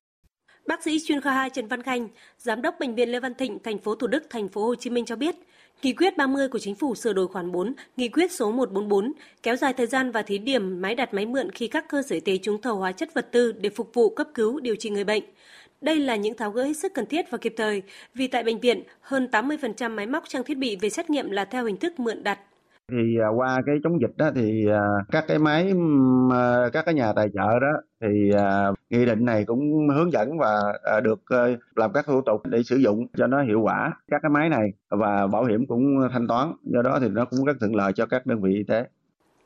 Bác 0.67 0.83
sĩ 0.83 0.99
chuyên 1.05 1.21
khoa 1.21 1.33
2 1.33 1.51
Trần 1.51 1.69
Văn 1.69 1.83
Khanh, 1.83 2.09
giám 2.39 2.63
đốc 2.63 2.75
bệnh 2.81 2.95
viện 2.95 3.13
Lê 3.13 3.21
Văn 3.21 3.35
Thịnh, 3.35 3.59
thành 3.65 3.79
phố 3.79 3.95
Thủ 3.95 4.07
Đức, 4.07 4.27
thành 4.31 4.49
phố 4.49 4.67
Hồ 4.67 4.75
Chí 4.75 4.91
Minh 4.91 5.05
cho 5.05 5.17
biết, 5.17 5.35
Nghị 5.83 5.93
quyết 5.93 6.17
30 6.17 6.49
của 6.49 6.59
Chính 6.59 6.75
phủ 6.75 6.95
sửa 6.95 7.13
đổi 7.13 7.29
khoản 7.29 7.53
4, 7.53 7.75
Nghị 7.97 8.09
quyết 8.09 8.33
số 8.33 8.53
144 8.53 9.13
kéo 9.43 9.57
dài 9.57 9.73
thời 9.73 9.87
gian 9.87 10.11
và 10.11 10.23
thí 10.23 10.39
điểm 10.39 10.83
máy 10.83 10.95
đặt 10.95 11.15
máy 11.15 11.27
mượn 11.27 11.51
khi 11.51 11.69
các 11.69 11.89
cơ 11.89 12.03
sở 12.03 12.15
y 12.15 12.21
tế 12.21 12.39
trúng 12.43 12.61
thầu 12.61 12.77
hóa 12.77 12.93
chất 12.93 13.15
vật 13.15 13.29
tư 13.33 13.53
để 13.53 13.71
phục 13.71 13.91
vụ 13.95 14.11
cấp 14.11 14.29
cứu 14.35 14.61
điều 14.61 14.77
trị 14.77 14.91
người 14.91 15.05
bệnh. 15.05 15.25
Đây 15.81 15.97
là 15.97 16.17
những 16.17 16.37
tháo 16.37 16.51
gỡ 16.51 16.65
hết 16.65 16.77
sức 16.77 16.95
cần 16.95 17.07
thiết 17.07 17.31
và 17.31 17.39
kịp 17.39 17.55
thời, 17.57 17.83
vì 18.15 18.27
tại 18.27 18.43
bệnh 18.43 18.61
viện, 18.61 18.83
hơn 19.01 19.29
80% 19.33 19.91
máy 19.91 20.07
móc 20.07 20.29
trang 20.29 20.45
thiết 20.45 20.59
bị 20.59 20.77
về 20.77 20.91
xét 20.91 21.11
nghiệm 21.11 21.31
là 21.31 21.45
theo 21.45 21.65
hình 21.65 21.77
thức 21.77 22.01
mượn 22.01 22.23
đặt 22.23 22.39
thì 22.93 23.19
à, 23.23 23.29
qua 23.29 23.63
cái 23.67 23.77
chống 23.85 24.01
dịch 24.01 24.17
đó 24.17 24.31
thì 24.35 24.67
à, 24.69 24.81
các 25.13 25.25
cái 25.29 25.39
máy 25.39 25.73
à, 26.33 26.69
các 26.73 26.85
cái 26.85 26.95
nhà 26.95 27.13
tài 27.13 27.29
trợ 27.35 27.59
đó 27.61 27.73
thì 28.01 28.31
nghị 28.91 29.07
định 29.07 29.25
này 29.25 29.45
cũng 29.45 29.89
hướng 29.89 30.13
dẫn 30.13 30.39
và 30.39 30.63
được 31.03 31.21
ờ, 31.27 31.57
làm 31.77 31.93
các 31.93 32.07
thủ 32.07 32.21
tục 32.21 32.47
để 32.47 32.63
sử 32.63 32.77
dụng 32.77 33.07
cho 33.17 33.27
nó 33.27 33.43
hiệu 33.43 33.61
quả 33.61 33.93
các 34.11 34.23
cái 34.23 34.31
máy 34.31 34.49
này 34.49 34.73
và 34.89 35.27
bảo 35.27 35.45
hiểm 35.45 35.67
cũng 35.67 36.09
thanh 36.13 36.29
toán 36.29 36.53
do 36.63 36.83
đó 36.83 36.99
thì 37.01 37.09
nó 37.09 37.25
cũng 37.25 37.45
rất 37.45 37.57
thuận 37.61 37.75
lợi 37.75 37.93
cho 37.93 38.07
các 38.07 38.27
đơn 38.27 38.43
vị 38.43 38.55
y 38.55 38.63
tế. 38.63 38.85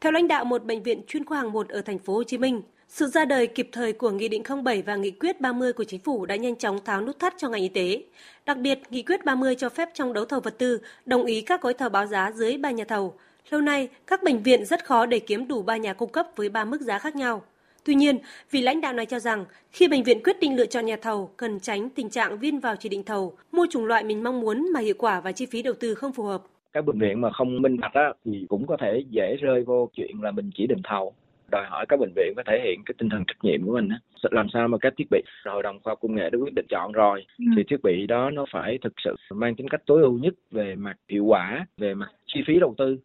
Theo 0.00 0.12
lãnh 0.12 0.28
đạo 0.28 0.44
một 0.44 0.64
bệnh 0.64 0.82
viện 0.82 1.02
chuyên 1.06 1.24
khoa 1.24 1.38
hàng 1.38 1.52
một 1.52 1.68
ở 1.68 1.82
thành 1.82 1.98
phố 1.98 2.14
Hồ 2.14 2.22
Chí 2.24 2.38
Minh, 2.38 2.62
sự 2.88 3.06
ra 3.06 3.24
đời 3.24 3.46
kịp 3.46 3.68
thời 3.72 3.92
của 3.92 4.10
Nghị 4.10 4.28
định 4.28 4.42
07 4.64 4.82
và 4.82 4.96
Nghị 4.96 5.10
quyết 5.10 5.40
30 5.40 5.72
của 5.72 5.84
Chính 5.84 6.00
phủ 6.00 6.26
đã 6.26 6.36
nhanh 6.36 6.56
chóng 6.56 6.78
tháo 6.84 7.02
nút 7.02 7.18
thắt 7.18 7.34
cho 7.36 7.48
ngành 7.48 7.62
y 7.62 7.68
tế. 7.68 8.02
Đặc 8.46 8.58
biệt, 8.58 8.78
Nghị 8.90 9.02
quyết 9.02 9.24
30 9.24 9.54
cho 9.54 9.68
phép 9.68 9.88
trong 9.94 10.12
đấu 10.12 10.24
thầu 10.24 10.40
vật 10.40 10.58
tư 10.58 10.80
đồng 11.06 11.24
ý 11.24 11.40
các 11.40 11.62
gói 11.62 11.74
thầu 11.74 11.88
báo 11.88 12.06
giá 12.06 12.32
dưới 12.34 12.58
ba 12.58 12.70
nhà 12.70 12.84
thầu, 12.88 13.14
Lâu 13.50 13.60
nay, 13.60 13.88
các 14.06 14.22
bệnh 14.22 14.42
viện 14.42 14.64
rất 14.64 14.84
khó 14.84 15.06
để 15.06 15.20
kiếm 15.20 15.48
đủ 15.48 15.62
ba 15.62 15.76
nhà 15.76 15.92
cung 15.92 16.12
cấp 16.12 16.26
với 16.36 16.48
ba 16.48 16.64
mức 16.64 16.80
giá 16.80 16.98
khác 16.98 17.16
nhau. 17.16 17.42
Tuy 17.84 17.94
nhiên, 17.94 18.18
vị 18.50 18.60
lãnh 18.60 18.80
đạo 18.80 18.92
này 18.92 19.06
cho 19.06 19.18
rằng 19.18 19.44
khi 19.72 19.88
bệnh 19.88 20.02
viện 20.02 20.22
quyết 20.24 20.36
định 20.40 20.56
lựa 20.56 20.66
chọn 20.66 20.86
nhà 20.86 20.96
thầu, 21.02 21.30
cần 21.36 21.60
tránh 21.60 21.90
tình 21.90 22.10
trạng 22.10 22.38
viên 22.38 22.60
vào 22.60 22.76
chỉ 22.76 22.88
định 22.88 23.04
thầu, 23.04 23.32
mua 23.52 23.66
chủng 23.70 23.86
loại 23.86 24.04
mình 24.04 24.22
mong 24.22 24.40
muốn 24.40 24.68
mà 24.74 24.80
hiệu 24.80 24.94
quả 24.98 25.20
và 25.20 25.32
chi 25.32 25.46
phí 25.46 25.62
đầu 25.62 25.74
tư 25.80 25.94
không 25.94 26.12
phù 26.12 26.24
hợp. 26.24 26.42
Các 26.72 26.84
bệnh 26.84 26.98
viện 26.98 27.20
mà 27.20 27.30
không 27.32 27.62
minh 27.62 27.76
bạch 27.80 27.94
á, 27.94 28.12
thì 28.24 28.46
cũng 28.48 28.66
có 28.66 28.76
thể 28.80 29.04
dễ 29.10 29.36
rơi 29.40 29.64
vô 29.64 29.90
chuyện 29.92 30.22
là 30.22 30.30
mình 30.30 30.50
chỉ 30.54 30.66
định 30.66 30.82
thầu 30.84 31.14
đòi 31.50 31.66
hỏi 31.66 31.86
các 31.88 32.00
bệnh 32.00 32.12
viện 32.16 32.32
phải 32.36 32.44
thể 32.48 32.60
hiện 32.64 32.80
cái 32.86 32.94
tinh 32.98 33.08
thần 33.08 33.24
trách 33.26 33.44
nhiệm 33.44 33.66
của 33.66 33.72
mình 33.72 33.88
làm 34.30 34.46
sao 34.52 34.68
mà 34.68 34.78
các 34.80 34.92
thiết 34.96 35.04
bị 35.10 35.22
hội 35.44 35.62
đồng 35.62 35.80
khoa 35.82 35.90
học 35.90 35.98
công 36.02 36.14
nghệ 36.14 36.30
đã 36.30 36.38
quyết 36.38 36.54
định 36.54 36.66
chọn 36.68 36.92
rồi 36.92 37.26
ừ. 37.38 37.44
thì 37.56 37.62
thiết 37.68 37.82
bị 37.82 38.06
đó 38.06 38.30
nó 38.30 38.44
phải 38.52 38.78
thực 38.82 38.92
sự 39.04 39.16
mang 39.30 39.56
tính 39.56 39.68
cách 39.68 39.82
tối 39.86 40.02
ưu 40.02 40.18
nhất 40.18 40.34
về 40.50 40.74
mặt 40.74 40.96
hiệu 41.08 41.24
quả 41.24 41.66
về 41.76 41.94
mặt 41.94 42.08
chi 42.26 42.40
phí 42.46 42.60
đầu 42.60 42.74
tư 42.78 42.98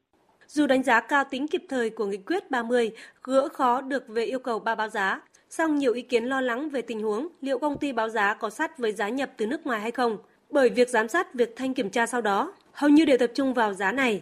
dù 0.48 0.68
đánh 0.68 0.84
giá 0.84 1.00
cao 1.00 1.24
tính 1.30 1.48
kịp 1.48 1.64
thời 1.70 1.90
của 1.90 2.06
nghị 2.06 2.18
quyết 2.18 2.52
30 2.52 2.92
gỡ 3.24 3.50
khó 3.54 3.82
được 3.82 4.08
về 4.08 4.26
yêu 4.26 4.40
cầu 4.40 4.60
ba 4.60 4.76
báo 4.76 4.90
giá, 4.90 5.22
song 5.50 5.76
nhiều 5.76 5.94
ý 5.94 6.02
kiến 6.02 6.26
lo 6.26 6.42
lắng 6.42 6.70
về 6.70 6.82
tình 6.82 7.02
huống 7.02 7.28
liệu 7.42 7.60
công 7.60 7.78
ty 7.78 7.92
báo 7.92 8.10
giá 8.10 8.34
có 8.34 8.50
sát 8.50 8.78
với 8.78 8.92
giá 8.92 9.10
nhập 9.10 9.32
từ 9.38 9.46
nước 9.46 9.66
ngoài 9.66 9.82
hay 9.82 9.92
không, 9.92 10.18
bởi 10.50 10.70
việc 10.70 10.90
giám 10.90 11.08
sát 11.08 11.34
việc 11.34 11.56
thanh 11.56 11.74
kiểm 11.74 11.90
tra 11.90 12.06
sau 12.06 12.22
đó 12.22 12.54
hầu 12.72 12.90
như 12.90 13.06
đều 13.06 13.18
tập 13.18 13.32
trung 13.36 13.54
vào 13.54 13.74
giá 13.74 13.92
này. 13.92 14.22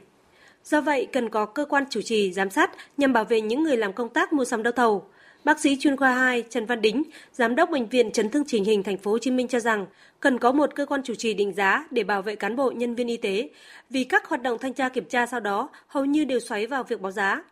Do 0.63 0.81
vậy, 0.81 1.07
cần 1.11 1.29
có 1.29 1.45
cơ 1.45 1.65
quan 1.65 1.83
chủ 1.89 2.01
trì 2.01 2.33
giám 2.33 2.49
sát 2.49 2.71
nhằm 2.97 3.13
bảo 3.13 3.25
vệ 3.25 3.41
những 3.41 3.63
người 3.63 3.77
làm 3.77 3.93
công 3.93 4.09
tác 4.09 4.33
mua 4.33 4.45
sắm 4.45 4.63
đấu 4.63 4.71
thầu, 4.71 5.05
Bác 5.43 5.59
sĩ 5.59 5.77
chuyên 5.79 5.97
khoa 5.97 6.13
2 6.13 6.43
Trần 6.49 6.65
Văn 6.65 6.81
Đính, 6.81 7.03
giám 7.33 7.55
đốc 7.55 7.69
bệnh 7.69 7.89
viện 7.89 8.11
chấn 8.11 8.29
thương 8.29 8.43
chỉnh 8.47 8.63
hình 8.63 8.83
thành 8.83 8.97
phố 8.97 9.11
Hồ 9.11 9.17
Chí 9.17 9.31
Minh 9.31 9.47
cho 9.47 9.59
rằng 9.59 9.85
cần 10.19 10.39
có 10.39 10.51
một 10.51 10.75
cơ 10.75 10.85
quan 10.85 11.03
chủ 11.03 11.15
trì 11.15 11.33
định 11.33 11.53
giá 11.53 11.87
để 11.91 12.03
bảo 12.03 12.21
vệ 12.21 12.35
cán 12.35 12.55
bộ 12.55 12.71
nhân 12.71 12.95
viên 12.95 13.07
y 13.07 13.17
tế, 13.17 13.49
vì 13.89 14.03
các 14.03 14.25
hoạt 14.25 14.41
động 14.41 14.57
thanh 14.57 14.73
tra 14.73 14.89
kiểm 14.89 15.05
tra 15.05 15.25
sau 15.25 15.39
đó 15.39 15.69
hầu 15.87 16.05
như 16.05 16.23
đều 16.25 16.39
xoáy 16.39 16.67
vào 16.67 16.83
việc 16.83 17.01
báo 17.01 17.11
giá. 17.11 17.43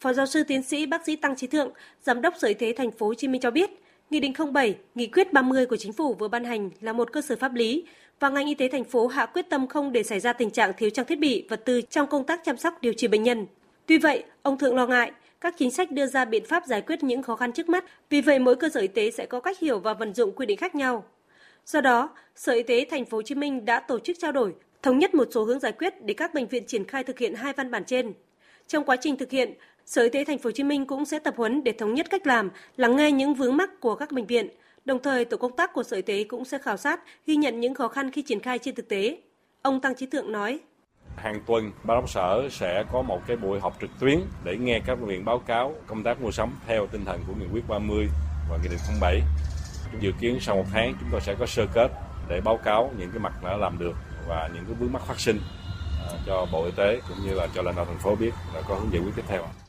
Phó 0.00 0.12
giáo 0.12 0.26
sư 0.26 0.42
tiến 0.42 0.62
sĩ 0.62 0.86
bác 0.86 1.06
sĩ 1.06 1.16
Tăng 1.16 1.36
Trí 1.36 1.46
Thượng, 1.46 1.70
giám 2.02 2.22
đốc 2.22 2.34
Sở 2.38 2.48
Y 2.48 2.54
tế 2.54 2.72
thành 2.72 2.90
phố 2.90 3.06
Hồ 3.06 3.14
Chí 3.14 3.28
Minh 3.28 3.40
cho 3.40 3.50
biết, 3.50 3.70
Nghị 4.10 4.20
định 4.20 4.32
07, 4.54 4.76
Nghị 4.94 5.06
quyết 5.06 5.32
30 5.32 5.66
của 5.66 5.76
chính 5.76 5.92
phủ 5.92 6.14
vừa 6.14 6.28
ban 6.28 6.44
hành 6.44 6.70
là 6.80 6.92
một 6.92 7.12
cơ 7.12 7.20
sở 7.20 7.36
pháp 7.36 7.54
lý 7.54 7.84
và 8.20 8.28
ngành 8.28 8.46
y 8.46 8.54
tế 8.54 8.68
thành 8.68 8.84
phố 8.84 9.06
hạ 9.06 9.26
quyết 9.26 9.50
tâm 9.50 9.66
không 9.66 9.92
để 9.92 10.02
xảy 10.02 10.20
ra 10.20 10.32
tình 10.32 10.50
trạng 10.50 10.72
thiếu 10.76 10.90
trang 10.90 11.06
thiết 11.06 11.18
bị, 11.18 11.46
vật 11.48 11.64
tư 11.64 11.80
trong 11.80 12.06
công 12.06 12.24
tác 12.24 12.40
chăm 12.44 12.56
sóc 12.56 12.74
điều 12.80 12.92
trị 12.92 13.08
bệnh 13.08 13.22
nhân. 13.22 13.46
Tuy 13.86 13.98
vậy, 13.98 14.24
ông 14.42 14.58
Thượng 14.58 14.74
lo 14.74 14.86
ngại 14.86 15.12
các 15.40 15.54
chính 15.58 15.70
sách 15.70 15.90
đưa 15.90 16.06
ra 16.06 16.24
biện 16.24 16.44
pháp 16.44 16.66
giải 16.66 16.80
quyết 16.80 17.02
những 17.02 17.22
khó 17.22 17.36
khăn 17.36 17.52
trước 17.52 17.68
mắt, 17.68 17.84
vì 18.10 18.20
vậy 18.20 18.38
mỗi 18.38 18.56
cơ 18.56 18.68
sở 18.68 18.80
y 18.80 18.88
tế 18.88 19.10
sẽ 19.10 19.26
có 19.26 19.40
cách 19.40 19.58
hiểu 19.58 19.78
và 19.78 19.94
vận 19.94 20.14
dụng 20.14 20.32
quy 20.32 20.46
định 20.46 20.58
khác 20.58 20.74
nhau. 20.74 21.04
Do 21.66 21.80
đó, 21.80 22.10
Sở 22.34 22.52
Y 22.52 22.62
tế 22.62 22.86
thành 22.90 23.04
phố 23.04 23.18
Hồ 23.18 23.22
Chí 23.22 23.34
Minh 23.34 23.64
đã 23.64 23.80
tổ 23.80 23.98
chức 23.98 24.16
trao 24.18 24.32
đổi, 24.32 24.54
thống 24.82 24.98
nhất 24.98 25.14
một 25.14 25.28
số 25.30 25.44
hướng 25.44 25.60
giải 25.60 25.72
quyết 25.72 26.04
để 26.04 26.14
các 26.14 26.34
bệnh 26.34 26.46
viện 26.46 26.64
triển 26.66 26.84
khai 26.84 27.04
thực 27.04 27.18
hiện 27.18 27.34
hai 27.34 27.52
văn 27.52 27.70
bản 27.70 27.84
trên. 27.84 28.12
Trong 28.66 28.84
quá 28.84 28.96
trình 28.96 29.16
thực 29.16 29.30
hiện, 29.30 29.54
Sở 29.86 30.02
Y 30.02 30.08
tế 30.08 30.24
thành 30.24 30.38
phố 30.38 30.48
Hồ 30.48 30.52
Chí 30.52 30.62
Minh 30.62 30.86
cũng 30.86 31.04
sẽ 31.04 31.18
tập 31.18 31.34
huấn 31.36 31.64
để 31.64 31.72
thống 31.72 31.94
nhất 31.94 32.10
cách 32.10 32.26
làm, 32.26 32.50
lắng 32.76 32.96
nghe 32.96 33.12
những 33.12 33.34
vướng 33.34 33.56
mắc 33.56 33.80
của 33.80 33.94
các 33.94 34.12
bệnh 34.12 34.26
viện. 34.26 34.48
Đồng 34.84 35.02
thời, 35.02 35.24
tổ 35.24 35.36
công 35.36 35.56
tác 35.56 35.72
của 35.72 35.82
Sở 35.82 35.96
Y 35.96 36.02
tế 36.02 36.24
cũng 36.24 36.44
sẽ 36.44 36.58
khảo 36.58 36.76
sát, 36.76 37.00
ghi 37.26 37.36
nhận 37.36 37.60
những 37.60 37.74
khó 37.74 37.88
khăn 37.88 38.10
khi 38.10 38.22
triển 38.22 38.40
khai 38.40 38.58
trên 38.58 38.74
thực 38.74 38.88
tế. 38.88 39.18
Ông 39.62 39.80
Tăng 39.80 39.94
Chí 39.94 40.06
Thượng 40.06 40.32
nói: 40.32 40.58
hàng 41.16 41.40
tuần, 41.46 41.72
ban 41.84 41.96
đốc 41.96 42.10
sở 42.10 42.48
sẽ 42.50 42.84
có 42.92 43.02
một 43.02 43.20
cái 43.26 43.36
buổi 43.36 43.60
họp 43.60 43.76
trực 43.80 43.90
tuyến 44.00 44.20
để 44.44 44.56
nghe 44.56 44.80
các 44.86 44.98
viện 44.98 45.24
báo 45.24 45.38
cáo, 45.38 45.74
công 45.86 46.02
tác 46.02 46.20
mua 46.20 46.30
sắm 46.30 46.58
theo 46.66 46.86
tinh 46.86 47.04
thần 47.04 47.20
của 47.26 47.32
nghị 47.34 47.46
quyết 47.52 47.68
30 47.68 48.08
và 48.50 48.58
nghị 48.62 48.68
định 48.68 48.78
07. 49.00 49.22
Dự 50.00 50.12
kiến 50.20 50.38
sau 50.40 50.56
một 50.56 50.64
tháng, 50.72 50.94
chúng 51.00 51.08
tôi 51.12 51.20
sẽ 51.20 51.34
có 51.38 51.46
sơ 51.46 51.66
kết 51.72 51.90
để 52.28 52.40
báo 52.40 52.56
cáo 52.56 52.90
những 52.98 53.10
cái 53.10 53.18
mặt 53.18 53.32
đã 53.44 53.56
làm 53.56 53.78
được 53.78 53.94
và 54.28 54.50
những 54.54 54.64
cái 54.64 54.74
vướng 54.74 54.92
mắc 54.92 55.02
phát 55.02 55.20
sinh 55.20 55.40
à, 56.02 56.18
cho 56.26 56.46
Bộ 56.52 56.64
Y 56.64 56.70
tế 56.76 57.00
cũng 57.08 57.26
như 57.26 57.34
là 57.34 57.46
cho 57.54 57.62
lãnh 57.62 57.76
đạo 57.76 57.84
thành 57.84 57.98
phố 57.98 58.14
biết 58.14 58.32
là 58.54 58.62
có 58.68 58.74
hướng 58.74 58.92
giải 58.92 59.02
quyết 59.02 59.12
tiếp 59.16 59.24
theo. 59.28 59.65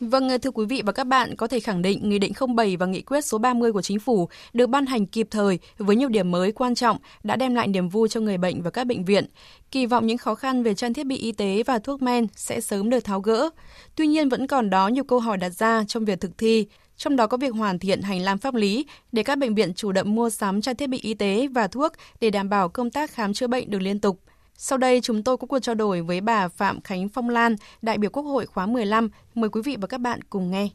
Vâng, 0.00 0.28
thưa 0.42 0.50
quý 0.50 0.66
vị 0.66 0.82
và 0.86 0.92
các 0.92 1.04
bạn, 1.04 1.36
có 1.36 1.46
thể 1.46 1.60
khẳng 1.60 1.82
định 1.82 2.08
Nghị 2.08 2.18
định 2.18 2.32
07 2.56 2.76
và 2.76 2.86
Nghị 2.86 3.02
quyết 3.02 3.24
số 3.24 3.38
30 3.38 3.72
của 3.72 3.82
Chính 3.82 3.98
phủ 3.98 4.28
được 4.52 4.66
ban 4.66 4.86
hành 4.86 5.06
kịp 5.06 5.28
thời 5.30 5.58
với 5.78 5.96
nhiều 5.96 6.08
điểm 6.08 6.30
mới 6.30 6.52
quan 6.52 6.74
trọng 6.74 6.96
đã 7.22 7.36
đem 7.36 7.54
lại 7.54 7.68
niềm 7.68 7.88
vui 7.88 8.08
cho 8.08 8.20
người 8.20 8.38
bệnh 8.38 8.62
và 8.62 8.70
các 8.70 8.86
bệnh 8.86 9.04
viện. 9.04 9.26
Kỳ 9.70 9.86
vọng 9.86 10.06
những 10.06 10.18
khó 10.18 10.34
khăn 10.34 10.62
về 10.62 10.74
trang 10.74 10.94
thiết 10.94 11.06
bị 11.06 11.16
y 11.16 11.32
tế 11.32 11.62
và 11.66 11.78
thuốc 11.78 12.02
men 12.02 12.26
sẽ 12.36 12.60
sớm 12.60 12.90
được 12.90 13.00
tháo 13.00 13.20
gỡ. 13.20 13.50
Tuy 13.94 14.06
nhiên 14.06 14.28
vẫn 14.28 14.46
còn 14.46 14.70
đó 14.70 14.88
nhiều 14.88 15.04
câu 15.04 15.20
hỏi 15.20 15.36
đặt 15.36 15.50
ra 15.50 15.84
trong 15.88 16.04
việc 16.04 16.20
thực 16.20 16.38
thi, 16.38 16.66
trong 16.96 17.16
đó 17.16 17.26
có 17.26 17.36
việc 17.36 17.54
hoàn 17.54 17.78
thiện 17.78 18.02
hành 18.02 18.20
lang 18.20 18.38
pháp 18.38 18.54
lý 18.54 18.86
để 19.12 19.22
các 19.22 19.38
bệnh 19.38 19.54
viện 19.54 19.74
chủ 19.74 19.92
động 19.92 20.14
mua 20.14 20.30
sắm 20.30 20.60
trang 20.60 20.76
thiết 20.76 20.86
bị 20.86 20.98
y 20.98 21.14
tế 21.14 21.48
và 21.48 21.66
thuốc 21.66 21.92
để 22.20 22.30
đảm 22.30 22.48
bảo 22.48 22.68
công 22.68 22.90
tác 22.90 23.10
khám 23.10 23.34
chữa 23.34 23.46
bệnh 23.46 23.70
được 23.70 23.82
liên 23.82 24.00
tục. 24.00 24.20
Sau 24.60 24.78
đây 24.78 25.00
chúng 25.00 25.22
tôi 25.22 25.36
có 25.36 25.46
cuộc 25.46 25.58
trao 25.58 25.74
đổi 25.74 26.02
với 26.02 26.20
bà 26.20 26.48
Phạm 26.48 26.80
Khánh 26.80 27.08
Phong 27.08 27.28
Lan, 27.28 27.56
đại 27.82 27.98
biểu 27.98 28.10
Quốc 28.10 28.22
hội 28.22 28.46
khóa 28.46 28.66
15. 28.66 29.08
Mời 29.34 29.50
quý 29.50 29.62
vị 29.64 29.76
và 29.80 29.86
các 29.86 30.00
bạn 30.00 30.20
cùng 30.30 30.50
nghe. 30.50 30.68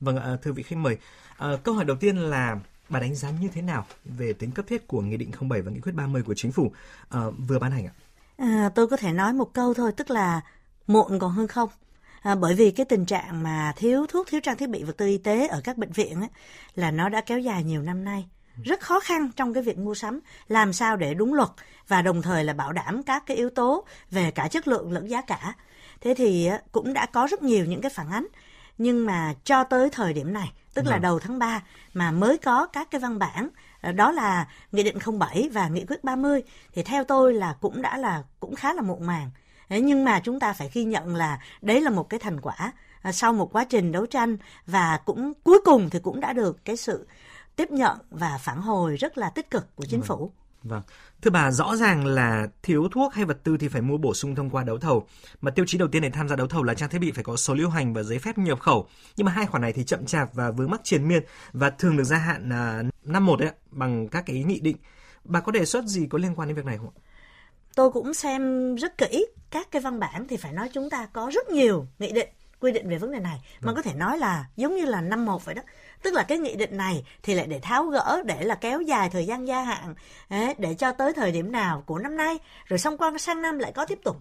Vâng, 0.00 0.38
thưa 0.42 0.52
vị 0.52 0.62
khách 0.62 0.76
mời, 0.76 0.96
à, 1.36 1.48
câu 1.62 1.74
hỏi 1.74 1.84
đầu 1.84 1.96
tiên 1.96 2.16
là 2.16 2.56
bà 2.88 3.00
đánh 3.00 3.14
giá 3.14 3.30
như 3.30 3.48
thế 3.54 3.62
nào 3.62 3.86
về 4.04 4.32
tính 4.32 4.50
cấp 4.50 4.64
thiết 4.68 4.88
của 4.88 5.00
Nghị 5.00 5.16
định 5.16 5.30
07 5.50 5.62
và 5.62 5.70
Nghị 5.70 5.80
quyết 5.80 5.92
30 5.94 6.22
của 6.22 6.34
Chính 6.36 6.52
phủ 6.52 6.72
à, 7.08 7.20
vừa 7.48 7.58
ban 7.58 7.72
hành 7.72 7.86
ạ? 7.86 7.92
À, 8.36 8.70
tôi 8.74 8.86
có 8.86 8.96
thể 8.96 9.12
nói 9.12 9.32
một 9.32 9.54
câu 9.54 9.74
thôi, 9.74 9.92
tức 9.96 10.10
là 10.10 10.40
muộn 10.86 11.18
còn 11.18 11.32
hơn 11.32 11.48
không. 11.48 11.68
À, 12.22 12.34
bởi 12.34 12.54
vì 12.54 12.70
cái 12.70 12.86
tình 12.86 13.06
trạng 13.06 13.42
mà 13.42 13.72
thiếu 13.76 14.06
thuốc, 14.08 14.26
thiếu 14.30 14.40
trang 14.40 14.56
thiết 14.56 14.68
bị 14.68 14.82
vật 14.82 14.96
tư 14.96 15.06
y 15.06 15.18
tế 15.18 15.46
ở 15.46 15.60
các 15.64 15.76
bệnh 15.76 15.92
viện 15.92 16.20
ấy, 16.20 16.28
là 16.74 16.90
nó 16.90 17.08
đã 17.08 17.20
kéo 17.20 17.38
dài 17.38 17.64
nhiều 17.64 17.82
năm 17.82 18.04
nay 18.04 18.26
rất 18.62 18.80
khó 18.80 19.00
khăn 19.00 19.30
trong 19.36 19.54
cái 19.54 19.62
việc 19.62 19.78
mua 19.78 19.94
sắm. 19.94 20.20
Làm 20.48 20.72
sao 20.72 20.96
để 20.96 21.14
đúng 21.14 21.34
luật 21.34 21.48
và 21.88 22.02
đồng 22.02 22.22
thời 22.22 22.44
là 22.44 22.52
bảo 22.52 22.72
đảm 22.72 23.02
các 23.02 23.22
cái 23.26 23.36
yếu 23.36 23.50
tố 23.50 23.84
về 24.10 24.30
cả 24.30 24.48
chất 24.48 24.68
lượng 24.68 24.92
lẫn 24.92 25.10
giá 25.10 25.20
cả. 25.20 25.54
Thế 26.00 26.14
thì 26.14 26.50
cũng 26.72 26.92
đã 26.92 27.06
có 27.06 27.26
rất 27.30 27.42
nhiều 27.42 27.64
những 27.64 27.80
cái 27.80 27.90
phản 27.90 28.10
ánh. 28.10 28.26
Nhưng 28.78 29.06
mà 29.06 29.34
cho 29.44 29.64
tới 29.64 29.90
thời 29.90 30.12
điểm 30.12 30.32
này 30.32 30.52
tức 30.74 30.86
là 30.86 30.92
vâng. 30.92 31.02
đầu 31.02 31.18
tháng 31.18 31.38
3 31.38 31.62
mà 31.94 32.10
mới 32.10 32.38
có 32.38 32.66
các 32.66 32.90
cái 32.90 33.00
văn 33.00 33.18
bản 33.18 33.48
ờ, 33.80 33.92
đó 33.92 34.12
là 34.12 34.48
nghị 34.72 34.82
định 34.82 34.98
07 35.18 35.48
và 35.52 35.68
nghị 35.68 35.84
quyết 35.84 36.04
30 36.04 36.42
thì 36.72 36.82
theo 36.82 37.04
tôi 37.04 37.34
là 37.34 37.54
cũng 37.60 37.82
đã 37.82 37.96
là 37.96 38.22
cũng 38.40 38.54
khá 38.54 38.74
là 38.74 38.82
muộn 38.82 39.06
màng. 39.06 39.30
Nhưng 39.68 40.04
mà 40.04 40.20
chúng 40.20 40.40
ta 40.40 40.52
phải 40.52 40.70
ghi 40.72 40.84
nhận 40.84 41.16
là 41.16 41.38
đấy 41.62 41.80
là 41.80 41.90
một 41.90 42.08
cái 42.08 42.20
thành 42.20 42.40
quả 42.40 42.72
ờ, 43.02 43.12
sau 43.12 43.32
một 43.32 43.52
quá 43.52 43.64
trình 43.64 43.92
đấu 43.92 44.06
tranh 44.06 44.36
và 44.66 45.00
cũng 45.04 45.32
cuối 45.44 45.60
cùng 45.64 45.90
thì 45.90 45.98
cũng 45.98 46.20
đã 46.20 46.32
được 46.32 46.64
cái 46.64 46.76
sự 46.76 47.06
tiếp 47.56 47.70
nhận 47.70 47.98
và 48.10 48.38
phản 48.38 48.60
hồi 48.60 48.96
rất 48.96 49.18
là 49.18 49.30
tích 49.30 49.50
cực 49.50 49.76
của 49.76 49.84
chính 49.84 50.00
vâng. 50.00 50.08
phủ. 50.08 50.32
Vâng. 50.62 50.82
Thưa 51.22 51.30
bà, 51.30 51.50
rõ 51.50 51.76
ràng 51.76 52.06
là 52.06 52.46
thiếu 52.62 52.88
thuốc 52.92 53.14
hay 53.14 53.24
vật 53.24 53.38
tư 53.44 53.56
thì 53.56 53.68
phải 53.68 53.82
mua 53.82 53.98
bổ 53.98 54.14
sung 54.14 54.34
thông 54.34 54.50
qua 54.50 54.64
đấu 54.64 54.78
thầu. 54.78 55.06
Mà 55.40 55.50
tiêu 55.50 55.64
chí 55.68 55.78
đầu 55.78 55.88
tiên 55.88 56.02
để 56.02 56.10
tham 56.10 56.28
gia 56.28 56.36
đấu 56.36 56.46
thầu 56.46 56.62
là 56.62 56.74
trang 56.74 56.88
thiết 56.88 56.98
bị 56.98 57.12
phải 57.12 57.24
có 57.24 57.36
số 57.36 57.54
lưu 57.54 57.68
hành 57.68 57.94
và 57.94 58.02
giấy 58.02 58.18
phép 58.18 58.38
nhập 58.38 58.60
khẩu. 58.60 58.88
Nhưng 59.16 59.24
mà 59.24 59.32
hai 59.32 59.46
khoản 59.46 59.62
này 59.62 59.72
thì 59.72 59.84
chậm 59.84 60.06
chạp 60.06 60.34
và 60.34 60.50
vướng 60.50 60.70
mắc 60.70 60.80
triền 60.84 61.08
miên 61.08 61.22
và 61.52 61.70
thường 61.70 61.96
được 61.96 62.04
gia 62.04 62.16
hạn 62.16 62.52
à, 62.52 62.82
năm 63.04 63.26
một 63.26 63.40
đấy 63.40 63.50
bằng 63.70 64.08
các 64.08 64.26
cái 64.26 64.44
nghị 64.44 64.60
định. 64.60 64.76
Bà 65.24 65.40
có 65.40 65.52
đề 65.52 65.64
xuất 65.64 65.84
gì 65.84 66.06
có 66.10 66.18
liên 66.18 66.34
quan 66.34 66.48
đến 66.48 66.56
việc 66.56 66.64
này 66.64 66.78
không 66.78 66.90
ạ? 66.96 67.00
Tôi 67.74 67.90
cũng 67.90 68.14
xem 68.14 68.74
rất 68.74 68.98
kỹ 68.98 69.26
các 69.50 69.70
cái 69.70 69.82
văn 69.82 70.00
bản 70.00 70.26
thì 70.28 70.36
phải 70.36 70.52
nói 70.52 70.70
chúng 70.72 70.90
ta 70.90 71.06
có 71.06 71.30
rất 71.34 71.48
nhiều 71.48 71.86
nghị 71.98 72.12
định 72.12 72.28
quy 72.60 72.72
định 72.72 72.88
về 72.88 72.98
vấn 72.98 73.12
đề 73.12 73.20
này 73.20 73.40
mà 73.60 73.66
Vâng. 73.66 73.74
có 73.76 73.82
thể 73.82 73.94
nói 73.94 74.18
là 74.18 74.46
giống 74.56 74.76
như 74.76 74.84
là 74.84 75.00
năm 75.00 75.24
một 75.24 75.44
vậy 75.44 75.54
đó 75.54 75.62
tức 76.04 76.14
là 76.14 76.22
cái 76.22 76.38
nghị 76.38 76.56
định 76.56 76.76
này 76.76 77.04
thì 77.22 77.34
lại 77.34 77.46
để 77.46 77.60
tháo 77.60 77.84
gỡ 77.84 78.22
để 78.24 78.44
là 78.44 78.54
kéo 78.54 78.80
dài 78.80 79.10
thời 79.10 79.26
gian 79.26 79.46
gia 79.46 79.62
hạn 79.62 79.94
để 80.58 80.74
cho 80.74 80.92
tới 80.92 81.12
thời 81.12 81.32
điểm 81.32 81.52
nào 81.52 81.82
của 81.86 81.98
năm 81.98 82.16
nay. 82.16 82.38
Rồi 82.66 82.78
xong 82.78 82.96
qua 82.96 83.12
sang 83.18 83.42
năm 83.42 83.58
lại 83.58 83.72
có 83.72 83.86
tiếp 83.86 83.98
tục. 84.04 84.16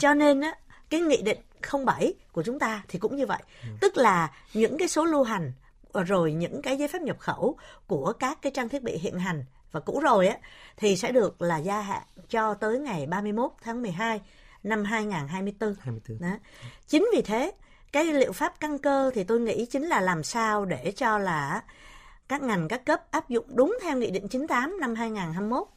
Cho 0.00 0.14
nên 0.14 0.40
á 0.40 0.54
cái 0.90 1.00
nghị 1.00 1.22
định 1.22 1.38
07 1.84 2.14
của 2.32 2.42
chúng 2.42 2.58
ta 2.58 2.82
thì 2.88 2.98
cũng 2.98 3.16
như 3.16 3.26
vậy. 3.26 3.42
Tức 3.80 3.96
là 3.96 4.30
những 4.54 4.78
cái 4.78 4.88
số 4.88 5.04
lưu 5.04 5.22
hành 5.22 5.52
rồi 6.06 6.32
những 6.32 6.62
cái 6.62 6.76
giấy 6.76 6.88
phép 6.88 7.02
nhập 7.02 7.18
khẩu 7.18 7.56
của 7.86 8.12
các 8.12 8.38
cái 8.42 8.52
trang 8.54 8.68
thiết 8.68 8.82
bị 8.82 8.98
hiện 8.98 9.18
hành 9.18 9.44
và 9.72 9.80
cũ 9.80 10.00
rồi 10.00 10.28
á 10.28 10.38
thì 10.76 10.96
sẽ 10.96 11.12
được 11.12 11.42
là 11.42 11.58
gia 11.58 11.80
hạn 11.80 12.02
cho 12.28 12.54
tới 12.54 12.78
ngày 12.78 13.06
31 13.06 13.50
tháng 13.62 13.82
12 13.82 14.20
năm 14.62 14.84
2024 14.84 15.74
24 15.80 16.18
đó. 16.18 16.38
Chính 16.86 17.08
vì 17.12 17.22
thế, 17.22 17.52
cái 17.92 18.04
liệu 18.04 18.32
pháp 18.32 18.60
căn 18.60 18.78
cơ 18.78 19.10
thì 19.14 19.24
tôi 19.24 19.40
nghĩ 19.40 19.66
chính 19.66 19.86
là 19.86 20.00
làm 20.00 20.22
sao 20.22 20.64
để 20.64 20.92
cho 20.96 21.18
là 21.18 21.62
các 22.28 22.42
ngành 22.42 22.68
các 22.68 22.84
cấp 22.86 23.10
áp 23.10 23.28
dụng 23.28 23.44
đúng 23.48 23.78
theo 23.82 23.96
Nghị 23.96 24.10
định 24.10 24.28
98 24.28 24.80
năm 24.80 24.94
2021. 24.94 25.68